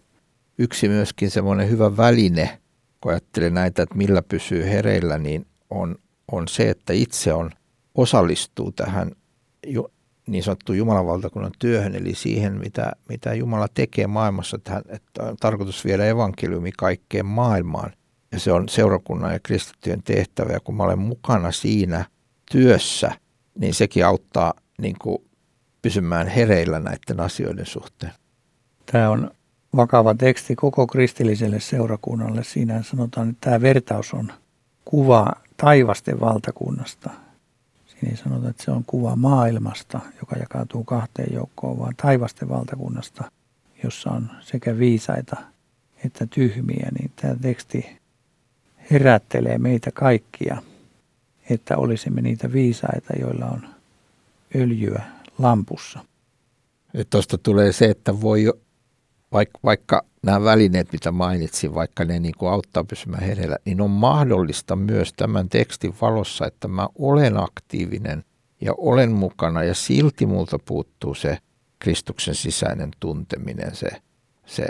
Yksi 0.59 0.89
myöskin 0.89 1.31
semmoinen 1.31 1.71
hyvä 1.71 1.97
väline, 1.97 2.59
kun 3.01 3.13
ajattelee 3.13 3.51
näitä, 3.51 3.83
että 3.83 3.95
millä 3.95 4.23
pysyy 4.23 4.65
hereillä, 4.65 5.19
niin 5.19 5.47
on, 5.71 5.97
on 6.33 6.49
se, 6.49 6.71
että 6.71 6.93
itse 6.93 7.33
on 7.33 7.51
osallistuu 7.95 8.73
tähän 8.73 9.11
ju, 9.67 9.91
niin 10.27 10.43
sanottu 10.43 10.73
Jumalan 10.73 11.07
valtakunnan 11.07 11.53
työhön, 11.59 11.95
eli 11.95 12.15
siihen, 12.15 12.59
mitä, 12.59 12.93
mitä 13.09 13.35
Jumala 13.35 13.69
tekee 13.75 14.07
maailmassa, 14.07 14.57
että, 14.57 14.83
että 14.89 15.23
on 15.23 15.37
tarkoitus 15.41 15.85
viedä 15.85 16.07
evankeliumi 16.07 16.73
kaikkeen 16.79 17.27
maailmaan 17.27 17.93
ja 18.33 18.41
se 18.41 18.53
on 18.53 18.69
seurakunnan 18.69 19.33
ja 19.33 19.39
kristittyjen 19.39 20.03
tehtävä. 20.03 20.53
Ja 20.53 20.61
kun 20.61 20.75
mä 20.75 20.83
olen 20.83 20.99
mukana 20.99 21.53
siinä 21.53 22.05
työssä, 22.53 23.13
niin 23.59 23.75
sekin 23.75 24.07
auttaa 24.07 24.55
niin 24.79 24.97
kuin 24.99 25.19
pysymään 25.83 26.29
hereillä 26.29 26.81
näiden 26.81 27.21
asioiden 27.21 27.67
suhteen. 27.67 28.13
Tämä 28.93 29.11
on 29.11 29.31
vakava 29.77 30.15
teksti 30.15 30.57
koko 30.57 30.87
kristilliselle 30.87 31.61
seurakunnalle. 31.61 32.45
Siinä 32.45 32.83
sanotaan, 32.83 33.31
että 33.31 33.51
tämä 33.51 33.61
vertaus 33.61 34.15
on 34.15 34.33
kuva 34.85 35.33
taivasten 35.57 36.21
valtakunnasta. 36.21 37.11
Siinä 37.87 38.11
ei 38.11 38.17
sanota, 38.17 38.49
että 38.49 38.65
se 38.65 38.71
on 38.71 38.85
kuva 38.87 39.17
maailmasta, 39.17 40.01
joka 40.21 40.37
jakautuu 40.37 40.85
kahteen 40.85 41.35
joukkoon, 41.35 41.79
vaan 41.79 41.95
taivasten 41.97 42.49
valtakunnasta, 42.49 43.33
jossa 43.85 44.11
on 44.11 44.31
sekä 44.41 44.79
viisaita 44.79 45.37
että 46.05 46.27
tyhmiä. 46.27 46.89
Niin 46.99 47.13
tämä 47.17 47.37
teksti 47.43 48.00
herättelee 48.91 49.59
meitä 49.59 49.91
kaikkia, 49.95 50.63
että 51.51 51.77
olisimme 51.77 52.21
niitä 52.21 52.53
viisaita, 52.53 53.13
joilla 53.21 53.47
on 53.47 53.63
öljyä 54.57 55.03
lampussa. 55.39 56.01
Tuosta 57.11 57.39
tulee 57.39 57.73
se, 57.73 57.85
että 57.85 58.21
voi, 58.21 58.53
vaikka, 59.33 59.59
vaikka 59.65 60.03
nämä 60.23 60.45
välineet, 60.45 60.93
mitä 60.93 61.13
mainitsin, 61.13 61.75
vaikka 61.75 62.05
ne 62.05 62.19
niin 62.19 62.35
kuin 62.39 62.53
auttaa 62.53 62.85
pysymään 62.85 63.23
hereillä, 63.23 63.57
niin 63.65 63.81
on 63.81 63.91
mahdollista 63.91 64.77
myös 64.77 65.13
tämän 65.13 65.49
tekstin 65.49 65.95
valossa, 66.01 66.47
että 66.47 66.69
mä 66.69 66.89
olen 66.99 67.37
aktiivinen 67.37 68.25
ja 68.61 68.75
olen 68.77 69.13
mukana 69.13 69.63
ja 69.65 69.75
silti 69.75 70.27
multa 70.27 70.59
puuttuu 70.59 71.15
se 71.15 71.39
Kristuksen 71.79 72.35
sisäinen 72.35 72.91
tunteminen, 73.01 73.77
se, 73.77 73.89
se 74.47 74.67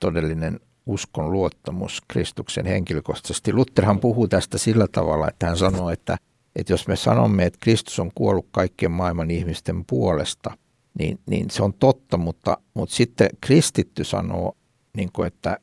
todellinen 0.00 0.60
uskon 0.86 1.32
luottamus 1.32 2.02
Kristuksen 2.08 2.66
henkilökohtaisesti. 2.66 3.52
Lutherhan 3.52 4.00
puhuu 4.00 4.28
tästä 4.28 4.58
sillä 4.58 4.88
tavalla, 4.88 5.28
että 5.28 5.46
hän 5.46 5.56
sanoo, 5.56 5.90
että, 5.90 6.16
että 6.56 6.72
jos 6.72 6.88
me 6.88 6.96
sanomme, 6.96 7.44
että 7.44 7.58
Kristus 7.62 7.98
on 7.98 8.10
kuollut 8.14 8.46
kaikkien 8.50 8.92
maailman 8.92 9.30
ihmisten 9.30 9.84
puolesta, 9.84 10.56
niin, 10.98 11.18
niin 11.26 11.50
se 11.50 11.62
on 11.62 11.72
totta, 11.72 12.16
mutta, 12.16 12.58
mutta 12.74 12.94
sitten 12.94 13.28
kristitty 13.40 14.04
sanoo, 14.04 14.56
niin 14.96 15.12
kuin, 15.12 15.26
että 15.26 15.58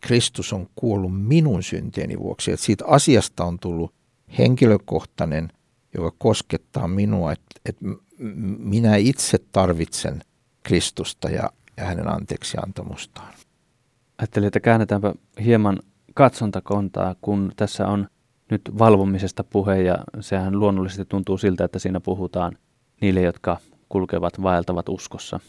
Kristus 0.00 0.52
on 0.52 0.66
kuollut 0.74 1.22
minun 1.26 1.62
syntieni 1.62 2.18
vuoksi. 2.18 2.52
Että 2.52 2.66
siitä 2.66 2.84
asiasta 2.86 3.44
on 3.44 3.58
tullut 3.58 3.94
henkilökohtainen, 4.38 5.52
joka 5.94 6.16
koskettaa 6.18 6.88
minua, 6.88 7.32
että, 7.32 7.60
että 7.64 7.84
minä 8.58 8.96
itse 8.96 9.38
tarvitsen 9.52 10.20
Kristusta 10.62 11.28
ja, 11.28 11.50
ja 11.76 11.84
hänen 11.84 12.08
anteeksiantamustaan. 12.08 13.34
Ajattelin, 14.18 14.46
että 14.46 14.60
käännetäänpä 14.60 15.14
hieman 15.44 15.78
katsontakontaa, 16.14 17.14
kun 17.20 17.52
tässä 17.56 17.86
on 17.86 18.08
nyt 18.50 18.62
valvomisesta 18.78 19.44
puhe 19.44 19.82
ja 19.82 19.98
sehän 20.20 20.58
luonnollisesti 20.58 21.04
tuntuu 21.04 21.38
siltä, 21.38 21.64
että 21.64 21.78
siinä 21.78 22.00
puhutaan 22.00 22.58
niille, 23.00 23.20
jotka 23.20 23.56
kulkevat, 23.88 24.42
vaeltavat 24.42 24.88
uskossa. 24.88 25.40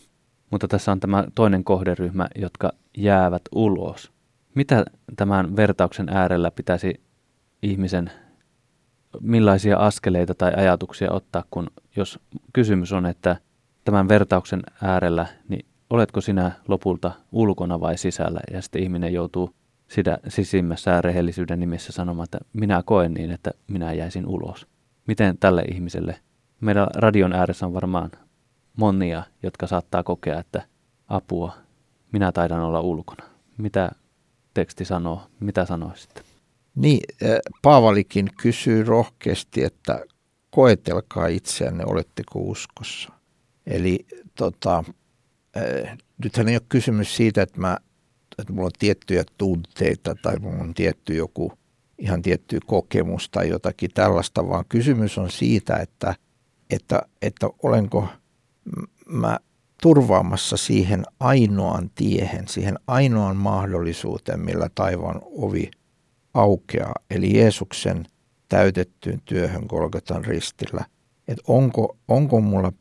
Mutta 0.51 0.67
tässä 0.67 0.91
on 0.91 0.99
tämä 0.99 1.23
toinen 1.35 1.63
kohderyhmä, 1.63 2.27
jotka 2.35 2.71
jäävät 2.97 3.41
ulos. 3.55 4.11
Mitä 4.55 4.85
tämän 5.15 5.55
vertauksen 5.55 6.09
äärellä 6.09 6.51
pitäisi 6.51 7.01
ihmisen, 7.61 8.11
millaisia 9.21 9.77
askeleita 9.77 10.35
tai 10.35 10.53
ajatuksia 10.53 11.11
ottaa, 11.11 11.43
kun 11.51 11.67
jos 11.95 12.19
kysymys 12.53 12.93
on, 12.93 13.05
että 13.05 13.35
tämän 13.85 14.07
vertauksen 14.07 14.63
äärellä, 14.81 15.27
niin 15.47 15.65
oletko 15.89 16.21
sinä 16.21 16.51
lopulta 16.67 17.11
ulkona 17.31 17.79
vai 17.79 17.97
sisällä? 17.97 18.39
Ja 18.51 18.61
sitten 18.61 18.83
ihminen 18.83 19.13
joutuu 19.13 19.49
sitä 19.87 20.17
sisimmässä 20.27 21.01
rehellisyyden 21.01 21.59
nimessä 21.59 21.91
sanomaan, 21.91 22.23
että 22.23 22.39
minä 22.53 22.83
koen 22.85 23.13
niin, 23.13 23.31
että 23.31 23.51
minä 23.67 23.93
jäisin 23.93 24.27
ulos. 24.27 24.67
Miten 25.07 25.37
tälle 25.37 25.61
ihmiselle? 25.61 26.19
Meidän 26.61 26.87
radion 26.95 27.33
ääressä 27.33 27.65
on 27.65 27.73
varmaan 27.73 28.11
monia, 28.77 29.23
jotka 29.43 29.67
saattaa 29.67 30.03
kokea, 30.03 30.39
että 30.39 30.61
apua, 31.07 31.53
minä 32.11 32.31
taidan 32.31 32.61
olla 32.61 32.81
ulkona. 32.81 33.23
Mitä 33.57 33.91
teksti 34.53 34.85
sanoo, 34.85 35.21
mitä 35.39 35.65
sanoisitte? 35.65 36.21
Niin, 36.75 36.99
Paavalikin 37.61 38.29
kysyy 38.41 38.83
rohkeasti, 38.83 39.63
että 39.63 40.05
koetelkaa 40.49 41.27
itseänne, 41.27 41.83
oletteko 41.85 42.39
uskossa. 42.39 43.13
Eli 43.67 44.05
tota, 44.37 44.83
nythän 46.23 46.49
ei 46.49 46.55
ole 46.55 46.61
kysymys 46.69 47.15
siitä, 47.15 47.41
että, 47.41 47.59
mä, 47.59 47.77
että 48.39 48.53
mulla 48.53 48.65
on 48.65 48.71
tiettyjä 48.79 49.23
tunteita 49.37 50.15
tai 50.15 50.39
mulla 50.39 50.63
on 50.63 50.73
tietty 50.73 51.15
joku 51.15 51.53
ihan 51.97 52.21
tietty 52.21 52.59
kokemus 52.65 53.29
tai 53.29 53.49
jotakin 53.49 53.89
tällaista, 53.93 54.47
vaan 54.49 54.65
kysymys 54.69 55.17
on 55.17 55.31
siitä, 55.31 55.75
että, 55.75 56.15
että, 56.69 57.01
että 57.21 57.49
olenko 57.63 58.07
mä 59.07 59.39
turvaamassa 59.81 60.57
siihen 60.57 61.03
ainoan 61.19 61.89
tiehen, 61.95 62.47
siihen 62.47 62.79
ainoan 62.87 63.35
mahdollisuuteen, 63.35 64.39
millä 64.39 64.69
taivaan 64.75 65.21
ovi 65.23 65.71
aukeaa, 66.33 66.93
eli 67.09 67.37
Jeesuksen 67.37 68.05
täytettyyn 68.49 69.21
työhön 69.25 69.63
Golgatan 69.67 70.25
ristillä. 70.25 70.85
Että 71.27 71.43
onko, 71.47 71.97
onko 72.07 72.41
mulla, 72.41 72.71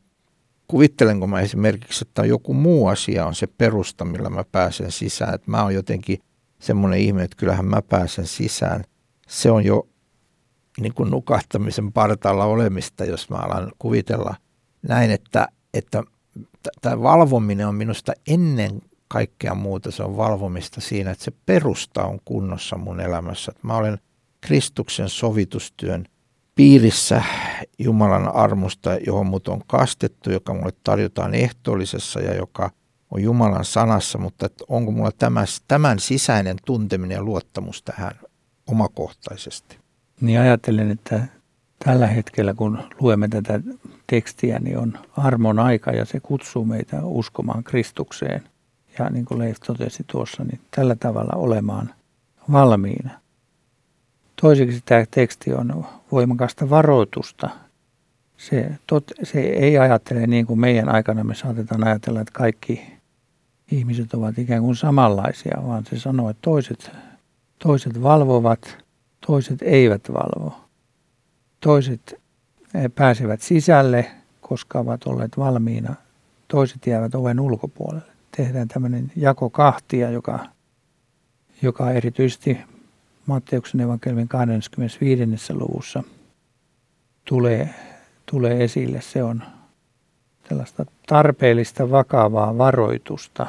kuvittelenko 0.68 1.27
mä 1.27 1.40
esimerkiksi, 1.40 2.05
että 2.09 2.25
joku 2.25 2.55
muu 2.55 2.87
asia 2.87 3.27
on 3.27 3.35
se 3.35 3.46
perusta, 3.46 4.05
millä 4.05 4.31
mä 4.31 4.44
pääsen 4.53 4.92
sisään. 4.92 5.35
Että 5.35 5.51
mä 5.51 5.62
oon 5.62 5.75
jotenkin 5.75 6.18
semmoinen 6.61 7.01
ihminen, 7.01 7.25
että 7.25 7.37
kyllähän 7.37 7.64
mä 7.64 7.83
pääsen 7.83 8.27
sisään. 8.27 8.85
Se 9.29 9.51
on 9.51 9.64
jo 9.64 9.88
niin 10.81 10.94
kuin 10.94 11.11
nukahtamisen 11.11 11.92
partaalla 11.92 12.44
olemista, 12.44 13.05
jos 13.05 13.31
mä 13.31 13.37
alan 13.37 13.72
kuvitella 13.79 14.35
näin, 14.88 15.11
että, 15.11 15.48
että 15.75 16.03
tämä 16.81 17.03
valvominen 17.03 17.68
on 17.68 17.75
minusta 17.75 18.12
ennen 18.27 18.83
kaikkea 19.09 19.55
muuta. 19.55 19.90
Se 19.90 20.03
on 20.03 20.16
valvomista 20.16 20.81
siinä, 20.81 21.11
että 21.11 21.25
se 21.25 21.33
perusta 21.46 22.05
on 22.05 22.18
kunnossa 22.25 22.77
mun 22.77 23.01
elämässä. 23.01 23.53
Että 23.53 23.66
mä 23.66 23.77
olen 23.77 23.98
Kristuksen 24.40 25.09
sovitustyön 25.09 26.05
piirissä 26.55 27.23
Jumalan 27.79 28.35
armosta, 28.35 28.95
johon 29.07 29.27
mut 29.27 29.49
on 29.49 29.62
kastettu, 29.67 30.31
joka 30.31 30.55
mulle 30.55 30.73
tarjotaan 30.85 31.35
ehtoollisessa 31.35 32.21
ja 32.21 32.35
joka 32.35 32.71
on 33.11 33.23
Jumalan 33.23 33.65
sanassa, 33.65 34.19
mutta 34.19 34.47
että 34.47 34.65
onko 34.69 34.93
mulla 34.93 35.12
tämän, 35.12 35.47
tämän 35.69 35.99
sisäinen 35.99 36.57
tunteminen 36.67 37.17
ja 37.17 37.23
luottamus 37.23 37.83
tähän 37.83 38.12
omakohtaisesti? 38.67 39.79
Niin 40.21 40.41
ajattelen, 40.41 40.91
että 40.91 41.27
tällä 41.85 42.07
hetkellä 42.07 42.55
kun 42.55 42.79
luemme 43.01 43.29
tätä 43.29 43.61
tekstiä, 44.07 44.59
niin 44.59 44.79
on 44.79 44.99
armon 45.17 45.59
aika 45.59 45.91
ja 45.91 46.05
se 46.05 46.21
kutsuu 46.21 46.65
meitä 46.65 47.05
uskomaan 47.05 47.65
Kristukseen. 47.65 48.43
Ja 48.99 49.11
niin 49.11 49.25
kuin 49.25 49.38
Leif 49.38 49.57
totesi 49.67 50.05
tuossa, 50.07 50.45
niin 50.45 50.61
tällä 50.77 50.95
tavalla 50.95 51.33
olemaan 51.37 51.95
valmiina. 52.53 53.11
Toiseksi 54.43 54.83
tämä 54.85 55.05
teksti 55.11 55.55
on 55.55 55.87
voimakasta 56.13 56.71
varoitusta. 56.71 57.51
Se, 58.37 58.71
tot, 58.87 59.05
se 59.23 59.41
ei 59.41 59.79
ajattele 59.79 60.27
niin 60.27 60.47
kuin 60.47 60.61
meidän 60.61 60.89
aikana 60.89 61.25
me 61.25 61.35
saatetaan 61.35 61.85
ajatella, 61.85 62.21
että 62.21 62.33
kaikki 62.33 62.93
ihmiset 63.71 64.15
ovat 64.15 64.39
ikään 64.39 64.63
kuin 64.63 64.77
samanlaisia, 64.77 65.63
vaan 65.67 65.85
se 65.87 65.99
sanoo, 65.99 66.31
että 66.31 66.41
toiset, 66.43 66.91
toiset 67.59 68.03
valvovat, 68.03 68.85
toiset 69.27 69.63
eivät 69.63 70.13
valvo. 70.13 70.55
Toiset 71.61 72.21
pääsevät 72.95 73.43
sisälle, 73.43 74.11
koska 74.41 74.79
ovat 74.79 75.07
olleet 75.07 75.39
valmiina. 75.39 75.95
Toiset 76.49 76.87
jäävät 76.87 77.15
oven 77.15 77.41
ulkopuolelle. 77.41 78.13
Tehdään 78.37 78.69
tämmöinen 78.69 79.13
jako 79.17 79.51
kahtia, 79.51 80.11
joka, 80.11 80.47
joka 81.63 81.91
erityisesti 81.91 82.59
Matteuksen 83.27 83.81
evankeliumin 83.81 84.29
25. 84.29 85.55
luvussa 85.55 86.03
tulee, 87.25 87.75
tulee 88.31 88.65
esille. 88.65 89.01
Se 89.01 89.23
on 89.23 89.43
tällaista 90.49 90.87
tarpeellista 91.07 91.91
vakavaa 91.91 92.59
varoitusta, 92.59 93.47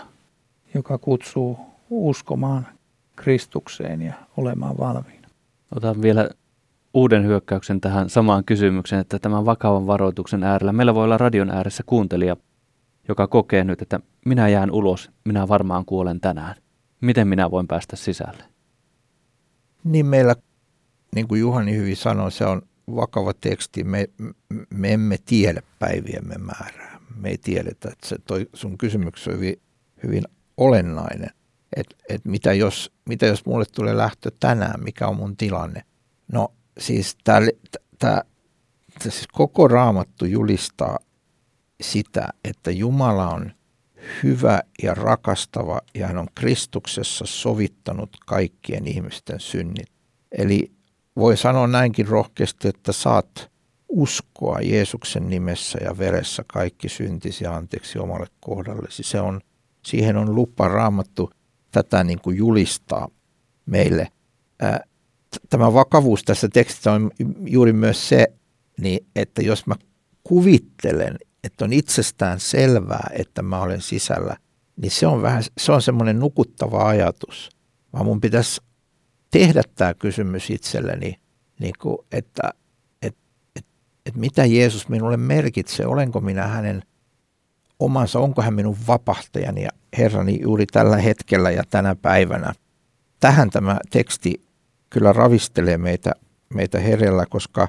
joka 0.74 0.98
kutsuu 0.98 1.60
uskomaan 1.90 2.68
Kristukseen 3.16 4.02
ja 4.02 4.14
olemaan 4.38 4.78
valmiina. 4.78 5.28
Otan 5.76 6.02
vielä 6.02 6.30
uuden 6.94 7.26
hyökkäyksen 7.26 7.82
tähän 7.82 8.10
samaan 8.10 8.44
kysymykseen, 8.44 9.02
että 9.02 9.20
tämän 9.20 9.46
vakavan 9.46 9.88
varoituksen 9.88 10.44
äärellä 10.44 10.74
meillä 10.74 10.96
voi 10.96 11.04
olla 11.04 11.18
radion 11.18 11.50
ääressä 11.50 11.84
kuuntelija, 11.86 12.38
joka 13.08 13.28
kokee 13.28 13.64
nyt, 13.64 13.82
että 13.82 14.00
minä 14.26 14.50
jään 14.50 14.72
ulos, 14.72 15.12
minä 15.26 15.48
varmaan 15.48 15.86
kuolen 15.86 16.20
tänään. 16.20 16.56
Miten 17.02 17.28
minä 17.28 17.52
voin 17.52 17.68
päästä 17.68 17.96
sisälle? 17.96 18.53
Niin 19.84 20.06
meillä, 20.06 20.36
niin 21.16 21.28
kuin 21.28 21.42
Juhani 21.42 21.76
hyvin 21.76 21.98
sanoi, 21.98 22.32
se 22.32 22.46
on 22.46 22.62
vakava 22.96 23.34
teksti. 23.34 23.84
Me, 23.84 24.10
me 24.70 24.94
emme 24.94 25.18
tiedä 25.26 25.62
päiviemme 25.80 26.36
määrää. 26.38 27.00
Me 27.16 27.30
ei 27.30 27.38
tiedetä, 27.38 27.90
että 27.92 28.08
se 28.08 28.18
toi 28.26 28.50
sun 28.54 28.78
kysymys 28.78 29.28
on 29.28 29.34
hyvin, 29.34 29.62
hyvin 30.04 30.24
olennainen. 30.58 31.30
Että 31.76 31.96
et 32.10 32.26
mitä, 32.26 32.54
jos, 32.54 32.92
mitä 33.10 33.26
jos 33.26 33.46
mulle 33.46 33.66
tulee 33.66 33.98
lähtö 33.98 34.32
tänään, 34.40 34.84
mikä 34.84 35.08
on 35.08 35.16
mun 35.16 35.38
tilanne? 35.38 35.84
No 36.32 36.54
siis 36.80 37.18
tämä 38.00 38.22
siis 39.02 39.28
koko 39.34 39.68
raamattu 39.68 40.26
julistaa 40.26 41.00
sitä, 41.82 42.28
että 42.44 42.72
Jumala 42.72 43.30
on 43.30 43.52
hyvä 44.24 44.62
ja 44.84 44.94
rakastava 44.94 45.82
ja 45.94 46.08
hän 46.08 46.18
on 46.18 46.28
Kristuksessa 46.36 47.26
sovittanut 47.26 48.10
kaikkien 48.26 48.88
ihmisten 48.88 49.40
synnit. 49.40 49.88
Eli 50.32 50.72
voi 51.16 51.38
sanoa 51.38 51.68
näinkin 51.68 52.08
rohkeasti, 52.08 52.68
että 52.68 52.92
saat 52.92 53.52
uskoa 53.90 54.60
Jeesuksen 54.62 55.30
nimessä 55.30 55.80
ja 55.84 55.98
veressä 55.98 56.44
kaikki 56.48 56.90
syntisi 56.90 57.46
anteeksi 57.46 58.00
omalle 58.00 58.28
kohdallesi. 58.40 59.04
Se 59.04 59.22
on, 59.22 59.42
siihen 59.86 60.18
on 60.18 60.36
lupa 60.36 60.68
raamattu 60.68 61.32
tätä 61.72 62.04
niin 62.04 62.22
kuin 62.22 62.38
julistaa 62.38 63.08
meille. 63.66 64.08
Ää, 64.62 64.84
tämä 65.50 65.74
vakavuus 65.74 66.24
tässä 66.24 66.50
tekstissä 66.54 66.92
on 66.92 67.12
juuri 67.48 67.74
myös 67.74 68.10
se, 68.10 68.28
niin 68.80 69.06
että 69.16 69.42
jos 69.42 69.68
mä 69.68 69.76
kuvittelen, 70.24 71.18
että 71.44 71.66
on 71.66 71.74
itsestään 71.74 72.40
selvää, 72.40 73.10
että 73.14 73.42
mä 73.42 73.62
olen 73.62 73.82
sisällä, 73.82 74.38
niin 74.76 74.92
se 74.92 75.08
on 75.08 75.22
vähän, 75.22 75.44
se 75.58 75.72
on 75.72 75.82
semmoinen 75.82 76.20
nukuttava 76.20 76.88
ajatus. 76.88 77.50
Vaan 77.94 78.06
mun 78.06 78.22
pitäisi 78.22 78.62
tehdä 79.32 79.62
tämä 79.76 79.94
kysymys 79.94 80.50
itselleni, 80.50 81.20
niin 81.60 81.74
kuin, 81.82 81.98
että 82.12 82.54
et, 83.02 83.16
et, 83.56 83.66
et 84.06 84.16
mitä 84.16 84.46
Jeesus 84.46 84.90
minulle 84.90 85.18
merkitsee, 85.18 85.86
olenko 85.86 86.20
minä 86.20 86.48
hänen 86.48 86.84
omansa, 87.80 88.20
onko 88.20 88.42
hän 88.42 88.54
minun 88.54 88.78
vapahtajani 88.88 89.64
ja 89.64 89.70
Herrani 89.98 90.40
juuri 90.42 90.66
tällä 90.66 90.98
hetkellä 90.98 91.52
ja 91.52 91.64
tänä 91.70 91.96
päivänä. 91.96 92.54
Tähän 93.20 93.50
tämä 93.50 93.80
teksti 93.90 94.44
kyllä 94.90 95.14
ravistelee 95.14 95.78
meitä, 95.78 96.12
meitä 96.54 96.80
herellä, 96.80 97.26
koska 97.30 97.68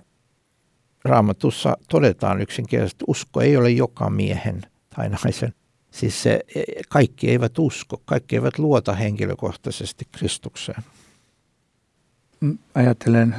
raamatussa 1.04 1.76
todetaan 1.88 2.40
yksinkertaisesti, 2.40 2.96
että 2.96 3.04
usko 3.08 3.40
ei 3.40 3.56
ole 3.56 3.70
joka 3.70 4.10
miehen 4.10 4.62
tai 4.96 5.08
naisen. 5.08 5.54
Siis 5.90 6.22
se, 6.22 6.40
kaikki 6.88 7.30
eivät 7.30 7.58
usko, 7.58 8.02
kaikki 8.04 8.36
eivät 8.36 8.58
luota 8.58 8.94
henkilökohtaisesti 8.94 10.04
Kristukseen. 10.12 10.82
Ajattelen 12.74 13.34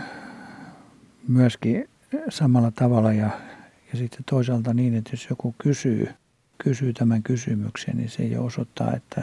myöskin 1.28 1.90
samalla 2.30 2.72
tavalla 2.72 3.14
ja, 3.14 3.30
ja 3.92 3.98
sitten 3.98 4.24
toisaalta 4.30 4.74
niin, 4.74 4.96
että 4.96 5.10
jos 5.14 5.28
joku 5.30 5.56
kysyy, 5.58 6.10
kysyy 6.58 6.94
tämän 6.94 7.24
kysymyksen, 7.24 7.98
niin 7.98 8.10
se 8.10 8.24
jo 8.24 8.46
osoittaa, 8.46 8.94
että 8.94 9.22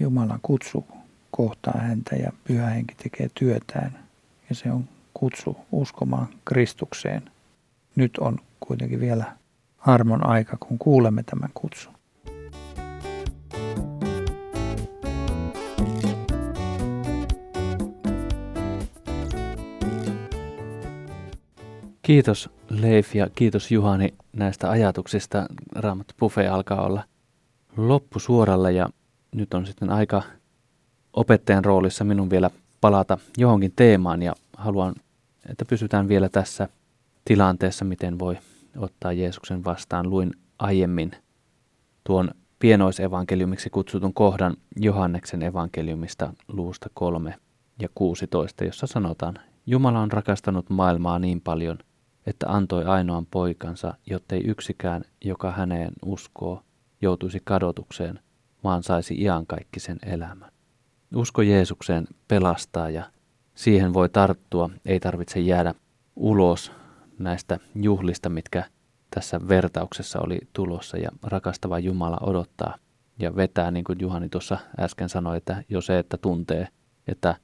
Jumalan 0.00 0.40
kutsu 0.42 0.86
kohtaa 1.30 1.80
häntä 1.80 2.16
ja 2.16 2.32
pyhä 2.44 2.66
henki 2.66 2.94
tekee 2.94 3.30
työtään. 3.34 3.98
Ja 4.48 4.54
se 4.54 4.72
on 4.72 4.88
kutsu 5.14 5.56
uskomaan 5.72 6.28
Kristukseen. 6.44 7.22
Nyt 7.96 8.18
on 8.18 8.38
kuitenkin 8.60 9.00
vielä 9.00 9.24
armon 9.78 10.26
aika, 10.26 10.56
kun 10.56 10.78
kuulemme 10.78 11.22
tämän 11.22 11.50
kutsun. 11.54 11.94
Kiitos 22.02 22.50
Leif 22.70 23.14
ja 23.14 23.26
kiitos 23.34 23.70
Juhani 23.70 24.14
näistä 24.32 24.70
ajatuksista. 24.70 25.46
Raamattu 25.74 26.14
Buffet 26.18 26.50
alkaa 26.50 26.86
olla 26.86 27.04
loppusuoralla 27.76 28.70
ja 28.70 28.88
nyt 29.34 29.54
on 29.54 29.66
sitten 29.66 29.90
aika 29.90 30.22
opettajan 31.12 31.64
roolissa 31.64 32.04
minun 32.04 32.30
vielä 32.30 32.50
palata 32.80 33.18
johonkin 33.36 33.72
teemaan 33.76 34.22
ja 34.22 34.32
haluan, 34.56 34.94
että 35.48 35.64
pysytään 35.64 36.08
vielä 36.08 36.28
tässä 36.28 36.68
tilanteessa, 37.26 37.84
miten 37.84 38.18
voi 38.18 38.38
ottaa 38.76 39.12
Jeesuksen 39.12 39.64
vastaan. 39.64 40.10
Luin 40.10 40.30
aiemmin 40.58 41.12
tuon 42.04 42.30
pienoisevankeliumiksi 42.58 43.70
kutsutun 43.70 44.14
kohdan 44.14 44.56
Johanneksen 44.76 45.42
evankeliumista 45.42 46.32
luusta 46.48 46.90
3 46.94 47.34
ja 47.80 47.88
16, 47.94 48.64
jossa 48.64 48.86
sanotaan, 48.86 49.38
Jumala 49.66 50.00
on 50.00 50.12
rakastanut 50.12 50.70
maailmaa 50.70 51.18
niin 51.18 51.40
paljon, 51.40 51.78
että 52.26 52.46
antoi 52.48 52.84
ainoan 52.84 53.26
poikansa, 53.26 53.94
jottei 54.06 54.40
yksikään, 54.44 55.04
joka 55.24 55.52
häneen 55.52 55.92
uskoo, 56.04 56.62
joutuisi 57.02 57.40
kadotukseen, 57.44 58.20
vaan 58.64 58.82
saisi 58.82 59.14
iankaikkisen 59.14 59.98
elämän. 60.06 60.50
Usko 61.14 61.42
Jeesukseen 61.42 62.06
pelastaa 62.28 62.90
ja 62.90 63.10
siihen 63.54 63.94
voi 63.94 64.08
tarttua, 64.08 64.70
ei 64.84 65.00
tarvitse 65.00 65.40
jäädä 65.40 65.74
ulos 66.16 66.72
näistä 67.18 67.58
juhlista, 67.74 68.28
mitkä 68.28 68.64
tässä 69.14 69.48
vertauksessa 69.48 70.20
oli 70.20 70.38
tulossa 70.52 70.96
ja 70.96 71.08
rakastava 71.22 71.78
Jumala 71.78 72.18
odottaa 72.20 72.74
ja 73.18 73.36
vetää, 73.36 73.70
niin 73.70 73.84
kuin 73.84 74.00
Juhani 74.00 74.28
tuossa 74.28 74.58
äsken 74.80 75.08
sanoi, 75.08 75.36
että 75.36 75.64
jo 75.68 75.80
se, 75.80 75.98
että 75.98 76.16
tuntee, 76.16 76.68
että 77.08 77.36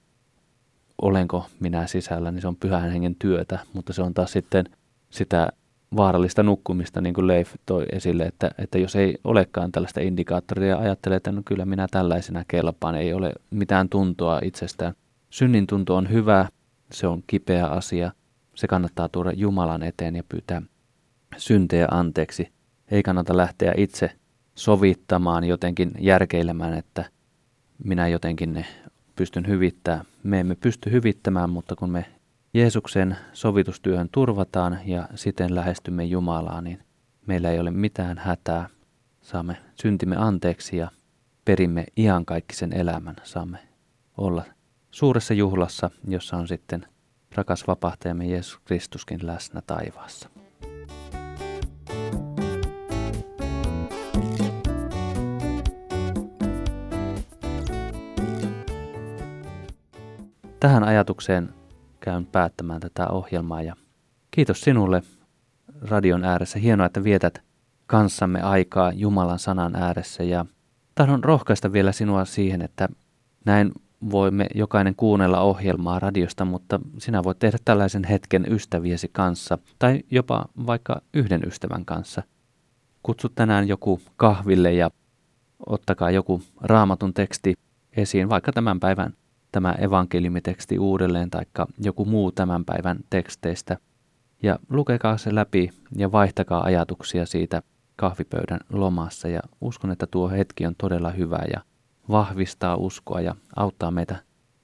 olenko 1.02 1.46
minä 1.60 1.86
sisällä, 1.86 2.30
niin 2.30 2.42
se 2.42 2.48
on 2.48 2.56
pyhän 2.56 2.90
hengen 2.90 3.14
työtä, 3.14 3.58
mutta 3.72 3.92
se 3.92 4.02
on 4.02 4.14
taas 4.14 4.32
sitten 4.32 4.64
sitä 5.10 5.48
vaarallista 5.96 6.42
nukkumista, 6.42 7.00
niin 7.00 7.14
kuin 7.14 7.26
Leif 7.26 7.54
toi 7.66 7.84
esille, 7.92 8.22
että, 8.22 8.50
että 8.58 8.78
jos 8.78 8.96
ei 8.96 9.18
olekaan 9.24 9.72
tällaista 9.72 10.00
indikaattoria 10.00 10.68
ja 10.68 10.78
ajattelee, 10.78 11.16
että 11.16 11.32
no 11.32 11.42
kyllä 11.44 11.64
minä 11.64 11.86
tällaisena 11.90 12.44
kelpaan, 12.48 12.94
ei 12.94 13.12
ole 13.12 13.32
mitään 13.50 13.88
tuntoa 13.88 14.40
itsestään. 14.44 14.94
Synnin 15.30 15.66
tunto 15.66 15.96
on 15.96 16.10
hyvä, 16.10 16.48
se 16.92 17.06
on 17.06 17.22
kipeä 17.26 17.66
asia, 17.66 18.12
se 18.62 18.68
kannattaa 18.68 19.08
tuoda 19.08 19.32
Jumalan 19.32 19.82
eteen 19.82 20.16
ja 20.16 20.22
pyytää 20.28 20.62
syntejä 21.36 21.88
anteeksi. 21.90 22.52
Ei 22.90 23.02
kannata 23.02 23.36
lähteä 23.36 23.74
itse 23.76 24.10
sovittamaan, 24.54 25.44
jotenkin 25.44 25.90
järkeilemään, 25.98 26.74
että 26.74 27.04
minä 27.84 28.08
jotenkin 28.08 28.52
ne 28.52 28.64
pystyn 29.16 29.46
hyvittämään. 29.46 30.04
Me 30.22 30.40
emme 30.40 30.54
pysty 30.54 30.90
hyvittämään, 30.90 31.50
mutta 31.50 31.76
kun 31.76 31.90
me 31.90 32.04
Jeesuksen 32.54 33.16
sovitustyöhön 33.32 34.08
turvataan 34.12 34.78
ja 34.84 35.08
siten 35.14 35.54
lähestymme 35.54 36.04
Jumalaa, 36.04 36.60
niin 36.60 36.78
meillä 37.26 37.50
ei 37.50 37.60
ole 37.60 37.70
mitään 37.70 38.18
hätää. 38.18 38.68
Saamme 39.20 39.56
syntimme 39.74 40.16
anteeksi 40.16 40.76
ja 40.76 40.90
perimme 41.44 41.86
iankaikkisen 41.96 42.72
elämän. 42.72 43.16
Saamme 43.22 43.58
olla 44.16 44.44
suuressa 44.90 45.34
juhlassa, 45.34 45.90
jossa 46.08 46.36
on 46.36 46.48
sitten 46.48 46.91
rakas 47.34 47.66
vapahtajamme 47.66 48.26
Jeesus 48.26 48.58
Kristuskin 48.64 49.26
läsnä 49.26 49.62
taivaassa. 49.66 50.28
Tähän 60.60 60.84
ajatukseen 60.84 61.54
käyn 62.00 62.26
päättämään 62.26 62.80
tätä 62.80 63.08
ohjelmaa 63.08 63.62
ja 63.62 63.76
kiitos 64.30 64.60
sinulle 64.60 65.02
radion 65.82 66.24
ääressä. 66.24 66.58
Hienoa, 66.58 66.86
että 66.86 67.04
vietät 67.04 67.42
kanssamme 67.86 68.42
aikaa 68.42 68.92
Jumalan 68.92 69.38
sanan 69.38 69.76
ääressä 69.76 70.22
ja 70.22 70.46
tahdon 70.94 71.24
rohkaista 71.24 71.72
vielä 71.72 71.92
sinua 71.92 72.24
siihen, 72.24 72.62
että 72.62 72.88
näin 73.44 73.72
voimme 74.10 74.46
jokainen 74.54 74.94
kuunnella 74.94 75.40
ohjelmaa 75.40 75.98
radiosta, 75.98 76.44
mutta 76.44 76.80
sinä 76.98 77.24
voit 77.24 77.38
tehdä 77.38 77.58
tällaisen 77.64 78.04
hetken 78.04 78.52
ystäviesi 78.52 79.08
kanssa 79.12 79.58
tai 79.78 80.02
jopa 80.10 80.44
vaikka 80.66 81.02
yhden 81.14 81.42
ystävän 81.46 81.84
kanssa. 81.84 82.22
Kutsu 83.02 83.28
tänään 83.28 83.68
joku 83.68 84.00
kahville 84.16 84.72
ja 84.72 84.90
ottakaa 85.66 86.10
joku 86.10 86.42
raamatun 86.60 87.14
teksti 87.14 87.54
esiin, 87.96 88.28
vaikka 88.28 88.52
tämän 88.52 88.80
päivän 88.80 89.12
tämä 89.52 89.72
evankeliumiteksti 89.72 90.78
uudelleen 90.78 91.30
tai 91.30 91.42
joku 91.78 92.04
muu 92.04 92.32
tämän 92.32 92.64
päivän 92.64 92.98
teksteistä. 93.10 93.76
Ja 94.42 94.58
lukekaa 94.70 95.16
se 95.16 95.34
läpi 95.34 95.70
ja 95.96 96.12
vaihtakaa 96.12 96.64
ajatuksia 96.64 97.26
siitä 97.26 97.62
kahvipöydän 97.96 98.60
lomassa 98.72 99.28
ja 99.28 99.40
uskon, 99.60 99.90
että 99.90 100.06
tuo 100.06 100.28
hetki 100.28 100.66
on 100.66 100.74
todella 100.78 101.10
hyvä 101.10 101.38
ja 101.52 101.60
vahvistaa 102.08 102.76
uskoa 102.76 103.20
ja 103.20 103.34
auttaa 103.56 103.90
meitä 103.90 104.16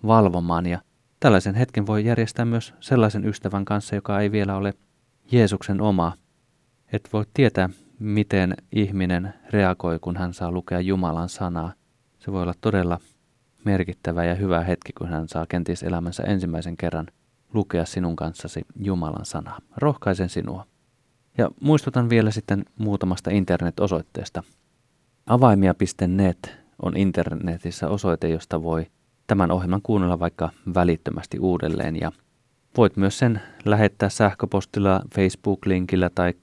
valvomaan. 0.06 0.66
Ja 0.66 0.80
tällaisen 1.20 1.54
hetken 1.54 1.86
voi 1.86 2.04
järjestää 2.04 2.44
myös 2.44 2.74
sellaisen 2.80 3.24
ystävän 3.24 3.64
kanssa, 3.64 3.94
joka 3.94 4.20
ei 4.20 4.32
vielä 4.32 4.56
ole 4.56 4.74
Jeesuksen 5.32 5.80
oma. 5.80 6.12
Et 6.92 7.08
voi 7.12 7.24
tietää, 7.34 7.68
miten 7.98 8.54
ihminen 8.72 9.34
reagoi, 9.50 9.98
kun 9.98 10.16
hän 10.16 10.34
saa 10.34 10.52
lukea 10.52 10.80
Jumalan 10.80 11.28
sanaa. 11.28 11.72
Se 12.18 12.32
voi 12.32 12.42
olla 12.42 12.54
todella 12.60 13.00
merkittävä 13.64 14.24
ja 14.24 14.34
hyvä 14.34 14.60
hetki, 14.60 14.92
kun 14.92 15.08
hän 15.08 15.28
saa 15.28 15.46
kenties 15.48 15.82
elämänsä 15.82 16.22
ensimmäisen 16.22 16.76
kerran 16.76 17.06
lukea 17.54 17.84
sinun 17.84 18.16
kanssasi 18.16 18.62
Jumalan 18.76 19.24
sanaa. 19.24 19.58
Rohkaisen 19.76 20.28
sinua. 20.28 20.66
Ja 21.38 21.50
muistutan 21.60 22.08
vielä 22.08 22.30
sitten 22.30 22.64
muutamasta 22.78 23.30
internet-osoitteesta. 23.30 24.42
Avaimia.net 25.26 26.67
on 26.82 26.96
internetissä 26.96 27.88
osoite, 27.88 28.28
josta 28.28 28.62
voi 28.62 28.86
tämän 29.26 29.50
ohjelman 29.50 29.82
kuunnella 29.82 30.18
vaikka 30.18 30.50
välittömästi 30.74 31.38
uudelleen 31.38 32.00
ja 32.00 32.12
voit 32.76 32.96
myös 32.96 33.18
sen 33.18 33.40
lähettää 33.64 34.08
sähköpostilla, 34.08 35.00
Facebook-linkillä 35.14 36.10
tai 36.14 36.34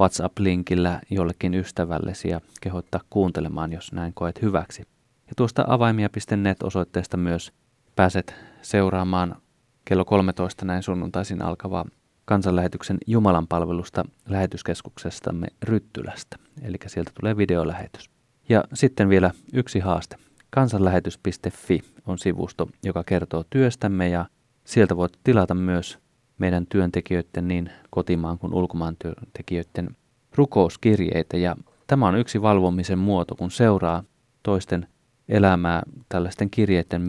WhatsApp-linkillä 0.00 1.00
jollekin 1.10 1.54
ystävällesi 1.54 2.28
ja 2.28 2.40
kehottaa 2.60 3.00
kuuntelemaan, 3.10 3.72
jos 3.72 3.92
näin 3.92 4.12
koet 4.14 4.42
hyväksi. 4.42 4.82
Ja 5.26 5.32
tuosta 5.36 5.64
avaimia.net 5.68 6.62
osoitteesta 6.62 7.16
myös 7.16 7.52
pääset 7.96 8.34
seuraamaan 8.62 9.36
kello 9.84 10.04
13 10.04 10.64
näin 10.64 10.82
sunnuntaisin 10.82 11.42
alkavaa 11.42 11.84
kansanlähetyksen 12.24 12.98
Jumalan 13.06 13.46
palvelusta 13.48 14.04
lähetyskeskuksestamme 14.28 15.46
Ryttylästä. 15.62 16.36
Eli 16.62 16.76
sieltä 16.86 17.10
tulee 17.20 17.36
videolähetys. 17.36 18.10
Ja 18.52 18.64
sitten 18.74 19.08
vielä 19.08 19.30
yksi 19.52 19.78
haaste. 19.78 20.16
Kansanlähetys.fi 20.50 21.80
on 22.06 22.18
sivusto, 22.18 22.68
joka 22.84 23.04
kertoo 23.04 23.44
työstämme 23.50 24.08
ja 24.08 24.26
sieltä 24.64 24.96
voit 24.96 25.12
tilata 25.24 25.54
myös 25.54 25.98
meidän 26.38 26.66
työntekijöiden 26.66 27.48
niin 27.48 27.70
kotimaan 27.90 28.38
kuin 28.38 28.54
ulkomaan 28.54 28.96
työntekijöiden 28.98 29.96
rukouskirjeitä. 30.34 31.36
Ja 31.36 31.56
tämä 31.86 32.08
on 32.08 32.16
yksi 32.16 32.42
valvomisen 32.42 32.98
muoto, 32.98 33.34
kun 33.34 33.50
seuraa 33.50 34.04
toisten 34.42 34.86
elämää 35.28 35.82
tällaisten 36.08 36.50
kirjeiden 36.50 37.02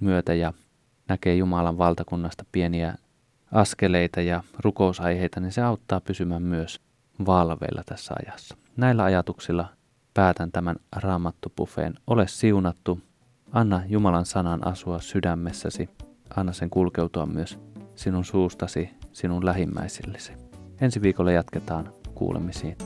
myötä 0.00 0.34
ja 0.34 0.52
näkee 1.08 1.34
Jumalan 1.34 1.78
valtakunnasta 1.78 2.44
pieniä 2.52 2.94
askeleita 3.52 4.20
ja 4.20 4.42
rukousaiheita, 4.64 5.40
niin 5.40 5.52
se 5.52 5.62
auttaa 5.62 6.00
pysymään 6.00 6.42
myös 6.42 6.80
valveilla 7.26 7.82
tässä 7.86 8.14
ajassa. 8.26 8.56
Näillä 8.76 9.04
ajatuksilla 9.04 9.77
päätän 10.18 10.52
tämän 10.52 10.76
raamattupufeen. 10.96 11.94
Ole 12.06 12.28
siunattu, 12.28 13.00
anna 13.52 13.82
Jumalan 13.86 14.26
sanan 14.26 14.66
asua 14.66 15.00
sydämessäsi, 15.00 15.88
anna 16.36 16.52
sen 16.52 16.70
kulkeutua 16.70 17.26
myös 17.26 17.58
sinun 17.94 18.24
suustasi, 18.24 18.90
sinun 19.12 19.46
lähimmäisillesi. 19.46 20.32
Ensi 20.80 21.02
viikolla 21.02 21.32
jatketaan 21.32 21.92
kuulemisiin. 22.14 22.76